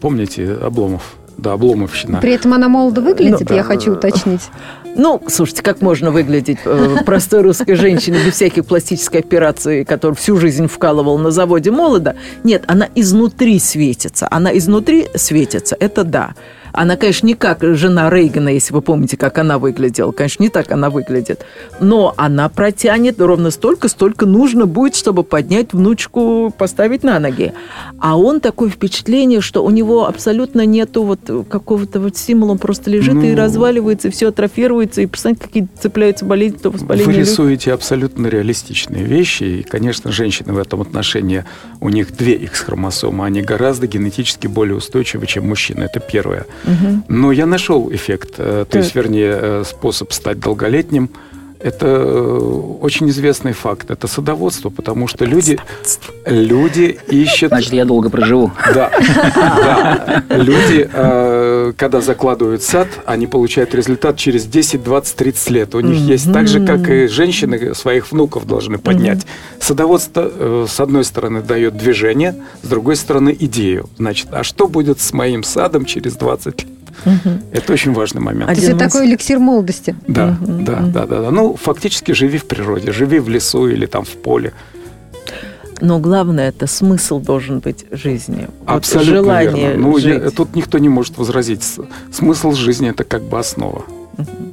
Помните 0.00 0.52
Обломов? 0.52 1.16
Да, 1.38 1.52
Обломовщина. 1.52 2.18
При 2.20 2.32
этом 2.32 2.52
она 2.52 2.68
молодо 2.68 3.00
выглядит, 3.00 3.40
ну, 3.40 3.46
да. 3.46 3.54
я 3.54 3.62
хочу 3.62 3.92
уточнить. 3.92 4.50
Ну, 4.96 5.22
слушайте, 5.28 5.62
как 5.62 5.82
можно 5.82 6.10
выглядеть 6.10 6.58
э, 6.64 6.96
простой 7.04 7.42
русской 7.42 7.74
женщине 7.74 8.18
без 8.24 8.34
всяких 8.34 8.64
пластической 8.64 9.20
операции, 9.20 9.84
которую 9.84 10.16
всю 10.16 10.38
жизнь 10.38 10.66
вкалывал 10.66 11.18
на 11.18 11.30
заводе 11.30 11.70
молодо? 11.70 12.16
Нет, 12.42 12.64
она 12.66 12.88
изнутри 12.94 13.58
светится. 13.58 14.26
Она 14.30 14.56
изнутри 14.56 15.08
светится, 15.14 15.76
это 15.78 16.02
да. 16.04 16.34
Она, 16.76 16.96
конечно, 16.96 17.26
не 17.26 17.32
как 17.32 17.62
жена 17.62 18.10
Рейгана, 18.10 18.50
если 18.50 18.74
вы 18.74 18.82
помните, 18.82 19.16
как 19.16 19.38
она 19.38 19.58
выглядела. 19.58 20.12
Конечно, 20.12 20.42
не 20.42 20.50
так 20.50 20.70
она 20.70 20.90
выглядит. 20.90 21.44
Но 21.80 22.12
она 22.18 22.50
протянет 22.50 23.18
ровно 23.18 23.50
столько, 23.50 23.88
столько 23.88 24.26
нужно 24.26 24.66
будет, 24.66 24.94
чтобы 24.94 25.22
поднять 25.22 25.72
внучку, 25.72 26.52
поставить 26.56 27.02
на 27.02 27.18
ноги. 27.18 27.54
А 27.98 28.18
он 28.18 28.40
такое 28.40 28.68
впечатление, 28.68 29.40
что 29.40 29.64
у 29.64 29.70
него 29.70 30.06
абсолютно 30.06 30.66
нету 30.66 31.02
вот 31.02 31.20
какого-то 31.48 31.98
вот 31.98 32.18
стимула. 32.18 32.52
Он 32.52 32.58
просто 32.58 32.90
лежит 32.90 33.14
ну, 33.14 33.22
и 33.22 33.34
разваливается, 33.34 34.08
и 34.08 34.10
все 34.10 34.28
атрофируется, 34.28 35.00
и, 35.00 35.06
представляете, 35.06 35.46
какие 35.46 35.68
цепляются 35.80 36.26
болезни, 36.26 36.58
то 36.58 36.70
воспаление. 36.70 37.06
Вы 37.06 37.20
рисуете 37.20 37.72
абсолютно 37.72 38.26
реалистичные 38.26 39.04
вещи, 39.04 39.44
и, 39.44 39.62
конечно, 39.62 40.12
женщины 40.12 40.52
в 40.52 40.58
этом 40.58 40.82
отношении, 40.82 41.44
у 41.80 41.88
них 41.88 42.14
две 42.14 42.34
X-хромосомы, 42.34 43.24
они 43.24 43.40
гораздо 43.40 43.86
генетически 43.86 44.46
более 44.46 44.76
устойчивы, 44.76 45.26
чем 45.26 45.48
мужчины. 45.48 45.84
Это 45.84 46.00
первое. 46.00 46.44
Угу. 46.66 47.04
Но 47.08 47.32
я 47.32 47.46
нашел 47.46 47.90
эффект, 47.92 48.34
э, 48.38 48.64
то 48.68 48.78
есть, 48.78 48.94
вернее, 48.94 49.38
э, 49.40 49.64
способ 49.64 50.12
стать 50.12 50.40
долголетним. 50.40 51.10
Это 51.66 51.86
э, 51.86 52.38
очень 52.80 53.08
известный 53.08 53.52
факт. 53.52 53.90
Это 53.90 54.06
садоводство, 54.06 54.70
потому 54.70 55.08
что 55.08 55.24
люди, 55.24 55.58
люди 56.24 56.96
ищут... 57.08 57.48
Значит, 57.48 57.72
я 57.72 57.84
долго 57.84 58.08
проживу. 58.08 58.52
Да, 58.72 58.92
да. 59.34 60.22
Люди, 60.28 60.88
когда 61.76 62.00
закладывают 62.00 62.62
сад, 62.62 62.86
они 63.04 63.26
получают 63.26 63.74
результат 63.74 64.16
через 64.16 64.44
10, 64.46 64.84
20, 64.84 65.16
30 65.16 65.50
лет. 65.50 65.74
У 65.74 65.80
них 65.80 65.98
есть 65.98 66.32
так 66.32 66.46
же, 66.46 66.64
как 66.64 66.88
и 66.88 67.08
женщины 67.08 67.74
своих 67.74 68.12
внуков 68.12 68.46
должны 68.46 68.78
поднять. 68.78 69.26
Садоводство, 69.58 70.66
с 70.68 70.78
одной 70.78 71.02
стороны, 71.02 71.42
дает 71.42 71.76
движение, 71.76 72.36
с 72.62 72.68
другой 72.68 72.94
стороны, 72.94 73.36
идею. 73.38 73.90
Значит, 73.96 74.28
а 74.30 74.44
что 74.44 74.68
будет 74.68 75.00
с 75.00 75.12
моим 75.12 75.42
садом 75.42 75.84
через 75.84 76.14
20 76.14 76.62
лет? 76.62 76.75
Угу. 77.04 77.30
Это 77.52 77.72
очень 77.72 77.92
важный 77.92 78.20
момент. 78.20 78.46
То 78.46 78.54
есть 78.54 78.68
это 78.68 78.78
такой 78.78 79.06
эликсир 79.06 79.38
молодости. 79.38 79.94
Да, 80.08 80.36
угу. 80.40 80.62
да, 80.62 80.80
да, 80.80 81.06
да, 81.06 81.20
да. 81.22 81.30
Ну, 81.30 81.56
фактически 81.56 82.12
живи 82.12 82.38
в 82.38 82.46
природе, 82.46 82.92
живи 82.92 83.18
в 83.18 83.28
лесу 83.28 83.68
или 83.68 83.86
там 83.86 84.04
в 84.04 84.16
поле. 84.16 84.52
Но 85.80 85.98
главное, 85.98 86.48
это 86.48 86.66
смысл 86.66 87.20
должен 87.20 87.58
быть 87.58 87.84
жизни. 87.90 88.48
Абсолютно 88.64 89.12
вот 89.12 89.24
желание 89.24 89.68
верно. 89.68 89.88
Ну, 89.88 89.98
я, 89.98 90.30
тут 90.30 90.56
никто 90.56 90.78
не 90.78 90.88
может 90.88 91.18
возразить. 91.18 91.62
Смысл 92.12 92.52
жизни– 92.52 92.88
это 92.90 93.04
как 93.04 93.22
бы 93.22 93.38
основа. 93.38 93.84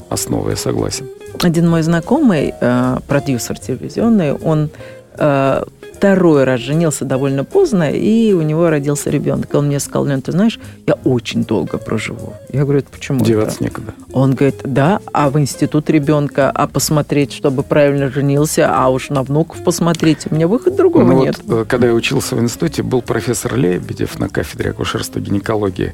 основа, 0.09 0.49
я 0.49 0.55
согласен. 0.55 1.07
Один 1.41 1.69
мой 1.69 1.81
знакомый, 1.81 2.53
э, 2.59 2.97
продюсер 3.07 3.57
телевизионный, 3.57 4.33
он 4.33 4.69
э, 5.17 5.63
второй 5.93 6.43
раз 6.43 6.59
женился 6.59 7.05
довольно 7.05 7.43
поздно, 7.43 7.91
и 7.91 8.33
у 8.33 8.41
него 8.41 8.69
родился 8.69 9.09
ребенок. 9.09 9.53
Он 9.53 9.67
мне 9.67 9.79
сказал, 9.79 10.05
Лен, 10.05 10.21
ты 10.21 10.31
знаешь, 10.31 10.59
я 10.87 10.95
очень 11.03 11.43
долго 11.43 11.77
проживу. 11.77 12.33
Я 12.51 12.63
говорю, 12.63 12.83
почему? 12.91 13.23
Деваться 13.23 13.55
это? 13.55 13.63
некогда. 13.63 13.93
Он 14.11 14.33
говорит, 14.33 14.61
да, 14.63 14.99
а 15.13 15.29
в 15.29 15.39
институт 15.39 15.89
ребенка, 15.89 16.51
а 16.51 16.67
посмотреть, 16.67 17.33
чтобы 17.33 17.63
правильно 17.63 18.09
женился, 18.09 18.69
а 18.69 18.89
уж 18.89 19.09
на 19.09 19.23
внуков 19.23 19.63
посмотреть. 19.63 20.27
У 20.29 20.35
меня 20.35 20.47
выхода 20.47 20.75
другого 20.75 21.03
ну, 21.03 21.23
нет. 21.23 21.39
Вот, 21.45 21.67
когда 21.67 21.87
я 21.87 21.93
учился 21.93 22.35
в 22.35 22.41
институте, 22.41 22.83
был 22.83 23.01
профессор 23.01 23.55
Лебедев 23.55 24.19
на 24.19 24.29
кафедре 24.29 24.71
акушерства 24.71 25.19
и 25.19 25.21
гинекологии. 25.21 25.93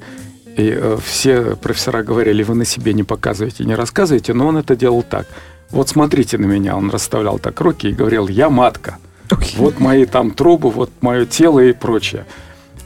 И 0.57 0.73
э, 0.75 0.97
все 1.03 1.55
профессора 1.55 2.03
говорили, 2.03 2.43
вы 2.43 2.55
на 2.55 2.65
себе 2.65 2.93
не 2.93 3.03
показываете, 3.03 3.63
не 3.63 3.75
рассказываете, 3.75 4.33
но 4.33 4.47
он 4.47 4.57
это 4.57 4.75
делал 4.75 5.03
так. 5.03 5.27
Вот 5.71 5.87
смотрите 5.89 6.37
на 6.37 6.45
меня, 6.45 6.75
он 6.75 6.89
расставлял 6.89 7.39
так 7.39 7.61
руки 7.61 7.89
и 7.89 7.93
говорил, 7.93 8.27
я 8.27 8.49
матка. 8.49 8.97
Вот 9.57 9.79
мои 9.79 10.05
там 10.05 10.31
трубы, 10.31 10.69
вот 10.69 10.91
мое 11.01 11.25
тело 11.25 11.59
и 11.59 11.73
прочее. 11.73 12.25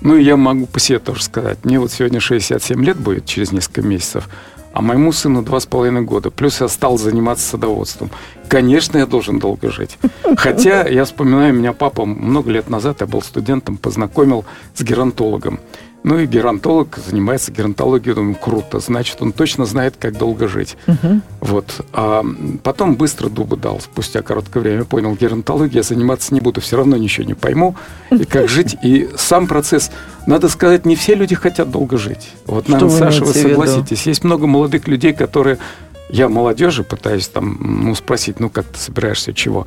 Ну, 0.02 0.18
и 0.18 0.24
я 0.24 0.36
могу 0.36 0.66
по 0.66 0.80
себе 0.80 1.00
тоже 1.00 1.24
сказать. 1.24 1.60
Мне 1.64 1.80
вот 1.80 1.92
сегодня 1.92 2.20
67 2.20 2.84
лет 2.84 2.98
будет 2.98 3.26
через 3.26 3.54
несколько 3.54 3.82
месяцев, 3.82 4.28
а 4.74 4.82
моему 4.82 5.14
сыну 5.14 5.44
два 5.44 5.62
с 5.62 5.66
половиной 5.66 6.02
года. 6.02 6.30
Плюс 6.30 6.60
я 6.60 6.68
стал 6.68 6.98
заниматься 6.98 7.48
садоводством. 7.48 8.12
Конечно, 8.50 8.98
я 8.98 9.06
должен 9.06 9.40
долго 9.40 9.72
жить. 9.72 9.98
Хотя 10.36 10.88
я 10.88 11.06
вспоминаю, 11.06 11.54
меня 11.54 11.72
папа 11.72 12.06
много 12.06 12.52
лет 12.52 12.70
назад, 12.70 13.00
я 13.00 13.08
был 13.08 13.22
студентом, 13.22 13.78
познакомил 13.78 14.44
с 14.74 14.82
геронтологом. 14.82 15.60
Ну 16.04 16.20
и 16.20 16.26
геронтолог 16.26 17.00
занимается 17.06 17.52
геронтологией, 17.52 18.14
думаю, 18.14 18.36
круто, 18.36 18.80
значит, 18.80 19.22
он 19.22 19.32
точно 19.32 19.66
знает, 19.66 19.96
как 19.98 20.18
долго 20.18 20.48
жить. 20.48 20.76
Угу. 20.88 21.22
Вот. 21.42 21.86
А 21.94 22.24
потом 22.62 22.96
быстро 22.96 23.30
дубы 23.30 23.56
дал, 23.56 23.80
спустя 23.80 24.22
короткое 24.22 24.60
время 24.60 24.84
понял, 24.84 25.16
геронтологией 25.16 25.78
я 25.78 25.84
заниматься 25.84 26.34
не 26.34 26.42
буду, 26.42 26.60
все 26.60 26.78
равно 26.78 26.98
ничего 26.98 27.26
не 27.26 27.34
пойму, 27.34 27.76
и 28.12 28.26
как 28.26 28.50
жить. 28.50 28.76
И 28.84 29.10
сам 29.16 29.48
процесс, 29.48 29.92
надо 30.28 30.50
сказать, 30.50 30.86
не 30.86 30.96
все 30.96 31.16
люди 31.16 31.36
хотят 31.36 31.72
долго 31.72 31.98
жить. 31.98 32.32
Вот, 32.46 32.68
наверное, 32.68 32.92
вы 32.92 33.00
Саша, 33.00 33.24
вы 33.24 33.34
согласитесь, 33.34 34.06
есть 34.06 34.24
много 34.26 34.46
молодых 34.46 34.88
людей, 34.88 35.14
которые 35.14 35.58
я 36.10 36.28
молодежи 36.30 36.84
пытаюсь 36.84 37.28
там, 37.28 37.58
ну, 37.86 37.96
спросить, 37.96 38.40
ну, 38.40 38.50
как 38.50 38.66
ты 38.66 38.78
собираешься, 38.78 39.34
чего? 39.34 39.66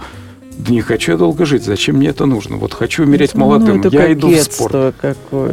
Да 0.58 0.72
не 0.72 0.80
хочу 0.80 1.12
я 1.12 1.18
долго 1.18 1.44
жить, 1.44 1.64
зачем 1.64 1.96
мне 1.96 2.08
это 2.08 2.26
нужно? 2.26 2.56
Вот 2.56 2.72
хочу 2.72 3.02
умереть 3.02 3.34
ну, 3.34 3.40
молодым, 3.40 3.80
это 3.80 3.88
я 3.88 4.12
иду 4.12 4.28
в 4.30 4.42
спорт. 4.42 4.94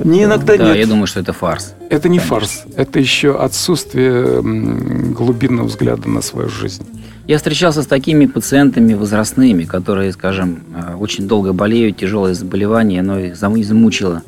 Не 0.04 0.24
иногда 0.24 0.58
да, 0.58 0.68
нет. 0.68 0.78
я 0.78 0.88
думаю, 0.88 1.08
что 1.08 1.20
это 1.20 1.34
фарс. 1.34 1.74
Это 1.90 2.10
не 2.10 2.20
Конечно. 2.20 2.40
фарс, 2.40 2.64
это 2.76 3.00
еще 3.00 3.38
отсутствие 3.38 4.42
глубинного 4.42 5.68
взгляда 5.68 6.08
на 6.08 6.22
свою 6.22 6.50
жизнь. 6.50 6.84
Я 7.28 7.38
встречался 7.38 7.84
с 7.84 7.88
такими 7.88 8.26
пациентами 8.26 8.94
возрастными, 8.94 9.64
которые, 9.64 10.12
скажем, 10.12 10.64
э, 10.76 10.96
очень 10.96 11.28
долго 11.28 11.54
болеют, 11.54 11.98
тяжелое 11.98 12.34
заболевание, 12.34 13.00
оно 13.00 13.20
их 13.20 13.36
измучило 13.36 14.24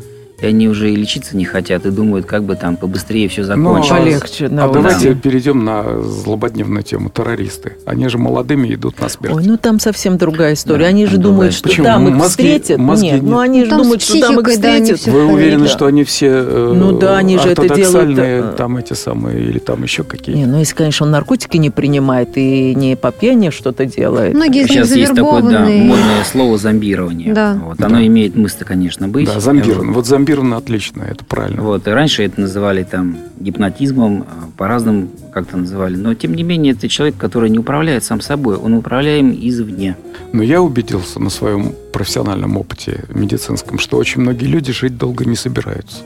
и 0.46 0.48
они 0.48 0.68
уже 0.68 0.92
и 0.92 0.96
лечиться 0.96 1.36
не 1.36 1.46
хотят, 1.46 1.86
и 1.86 1.92
думают, 1.92 2.26
как 2.26 2.44
бы 2.44 2.56
там 2.56 2.78
побыстрее 2.78 3.28
все 3.28 3.44
закончилось. 3.44 3.90
Ну, 3.90 3.98
полегче. 3.98 4.46
а 4.46 4.70
давайте 4.72 5.14
да. 5.14 5.20
перейдем 5.20 5.66
на 5.66 6.02
злободневную 6.02 6.84
тему. 6.84 7.10
Террористы. 7.10 7.74
Они 7.86 8.08
же 8.08 8.18
молодыми 8.18 8.74
идут 8.74 9.00
на 9.00 9.10
смерть. 9.10 9.36
Ой, 9.36 9.44
ну 9.46 9.58
там 9.58 9.80
совсем 9.80 10.18
другая 10.18 10.54
история. 10.54 10.84
Да, 10.84 10.90
они 10.90 11.06
же 11.06 11.18
думают, 11.18 11.54
что 11.54 11.70
Почему? 11.70 11.86
там 11.86 12.08
их 12.08 12.16
мозги, 12.16 12.30
встретят. 12.30 12.78
Мозги 12.78 13.12
нет, 13.12 13.24
ну 13.24 13.40
они 13.40 13.64
же 13.64 13.70
там 13.70 13.82
думают, 13.82 14.02
что 14.02 14.20
там 14.20 14.40
их 14.40 14.48
встретят. 14.48 15.02
Да, 15.06 15.12
Вы 15.12 15.26
уверены, 15.26 15.66
да. 15.66 15.70
что 15.70 15.86
они 15.86 16.04
все 16.04 16.28
э, 16.28 16.74
ну, 16.76 16.98
да, 16.98 17.18
они 17.18 17.38
же 17.40 17.50
это 17.50 17.68
делают, 17.74 18.56
там 18.56 18.78
эти 18.78 18.94
самые, 18.94 19.44
или 19.44 19.60
там 19.60 19.84
еще 19.84 20.04
какие? 20.04 20.36
Не, 20.36 20.46
ну 20.46 20.60
если, 20.60 20.76
конечно, 20.76 21.06
он 21.06 21.12
наркотики 21.12 21.58
не 21.58 21.70
принимает 21.70 22.38
и 22.38 22.76
не 22.76 22.96
по 22.96 23.12
пьяни 23.12 23.50
что-то 23.50 23.86
делает. 23.86 24.36
Многие 24.36 24.68
Сейчас 24.68 24.96
есть 24.96 25.16
такое, 25.16 25.42
да, 25.42 25.62
модное 25.62 26.24
слово 26.32 26.58
зомбирование. 26.58 27.34
Да. 27.34 27.60
Вот, 27.64 27.82
оно 27.82 27.96
да. 27.96 28.06
имеет 28.06 28.36
мысль, 28.36 28.64
конечно, 28.64 29.08
быть. 29.08 29.28
Да, 29.28 29.40
зомбировано. 29.40 29.92
Вот 29.92 30.06
зомбировано 30.36 30.58
отлично 30.58 31.04
это 31.04 31.24
правильно. 31.24 31.62
Вот, 31.62 31.88
и 31.88 31.92
раньше 31.92 32.24
это 32.24 32.42
называли 32.42 32.84
там 32.84 33.18
гипнотизмом, 33.40 34.24
а, 34.24 34.50
по-разному 34.58 35.10
как-то 35.34 35.58
называли. 35.58 35.96
Но, 35.96 36.14
тем 36.14 36.34
не 36.34 36.44
менее, 36.44 36.74
это 36.74 36.88
человек, 36.88 37.18
который 37.18 37.50
не 37.50 37.60
управляет 37.60 38.04
сам 38.04 38.22
собой, 38.22 38.58
он 38.58 38.74
управляем 38.74 39.32
извне. 39.32 39.96
Но 40.34 40.44
я 40.44 40.62
убедился 40.62 41.20
на 41.20 41.30
своем 41.30 41.74
профессиональном 41.94 42.58
опыте 42.58 43.06
медицинском, 43.10 43.80
что 43.80 43.98
очень 43.98 44.22
многие 44.22 44.46
люди 44.46 44.74
жить 44.74 44.98
долго 44.98 45.26
не 45.26 45.36
собираются. 45.36 46.00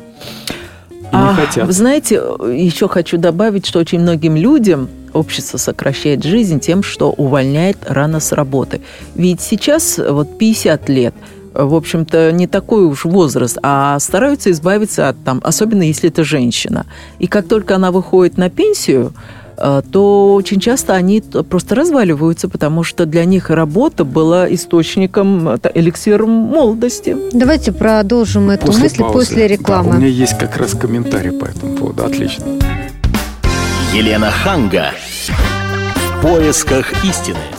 И 0.89 1.05
а, 1.11 1.29
не 1.31 1.45
хотят. 1.45 1.65
Вы 1.65 1.73
знаете, 1.73 2.15
еще 2.15 2.87
хочу 2.87 3.17
добавить, 3.17 3.65
что 3.65 3.79
очень 3.79 3.99
многим 3.99 4.35
людям 4.35 4.87
общество 5.13 5.57
сокращает 5.57 6.23
жизнь 6.23 6.59
тем, 6.59 6.83
что 6.83 7.09
увольняет 7.09 7.77
рано 7.87 8.19
с 8.19 8.31
работы. 8.31 8.81
Ведь 9.15 9.41
сейчас 9.41 9.97
вот 9.97 10.37
50 10.37 10.89
лет– 10.89 11.13
в 11.53 11.75
общем-то, 11.75 12.31
не 12.31 12.47
такой 12.47 12.85
уж 12.85 13.05
возраст, 13.05 13.57
а 13.63 13.99
стараются 13.99 14.51
избавиться 14.51 15.09
от 15.09 15.23
там, 15.23 15.41
особенно 15.43 15.83
если 15.83 16.09
это 16.09 16.23
женщина. 16.23 16.85
И 17.19 17.27
как 17.27 17.47
только 17.47 17.75
она 17.75 17.91
выходит 17.91 18.37
на 18.37 18.49
пенсию, 18.49 19.13
э, 19.57 19.81
то 19.91 20.33
очень 20.33 20.59
часто 20.59 20.93
они 20.93 21.21
просто 21.21 21.75
разваливаются, 21.75 22.49
потому 22.49 22.83
что 22.83 23.05
для 23.05 23.25
них 23.25 23.49
работа 23.49 24.03
была 24.03 24.51
источником, 24.53 25.59
эликсиром 25.73 26.29
молодости. 26.29 27.15
Давайте 27.33 27.71
продолжим 27.71 28.49
эту 28.49 28.67
после 28.67 28.83
мысль 28.83 28.97
паузы. 28.99 29.13
после 29.13 29.47
рекламы. 29.47 29.91
Да, 29.91 29.95
у 29.97 29.99
меня 29.99 30.07
есть 30.07 30.37
как 30.37 30.57
раз 30.57 30.73
комментарий 30.73 31.31
по 31.31 31.45
этому 31.45 31.75
поводу. 31.75 32.05
Отлично. 32.05 32.45
Елена 33.93 34.29
Ханга. 34.29 34.91
В 36.17 36.21
поисках 36.21 37.03
истины. 37.03 37.58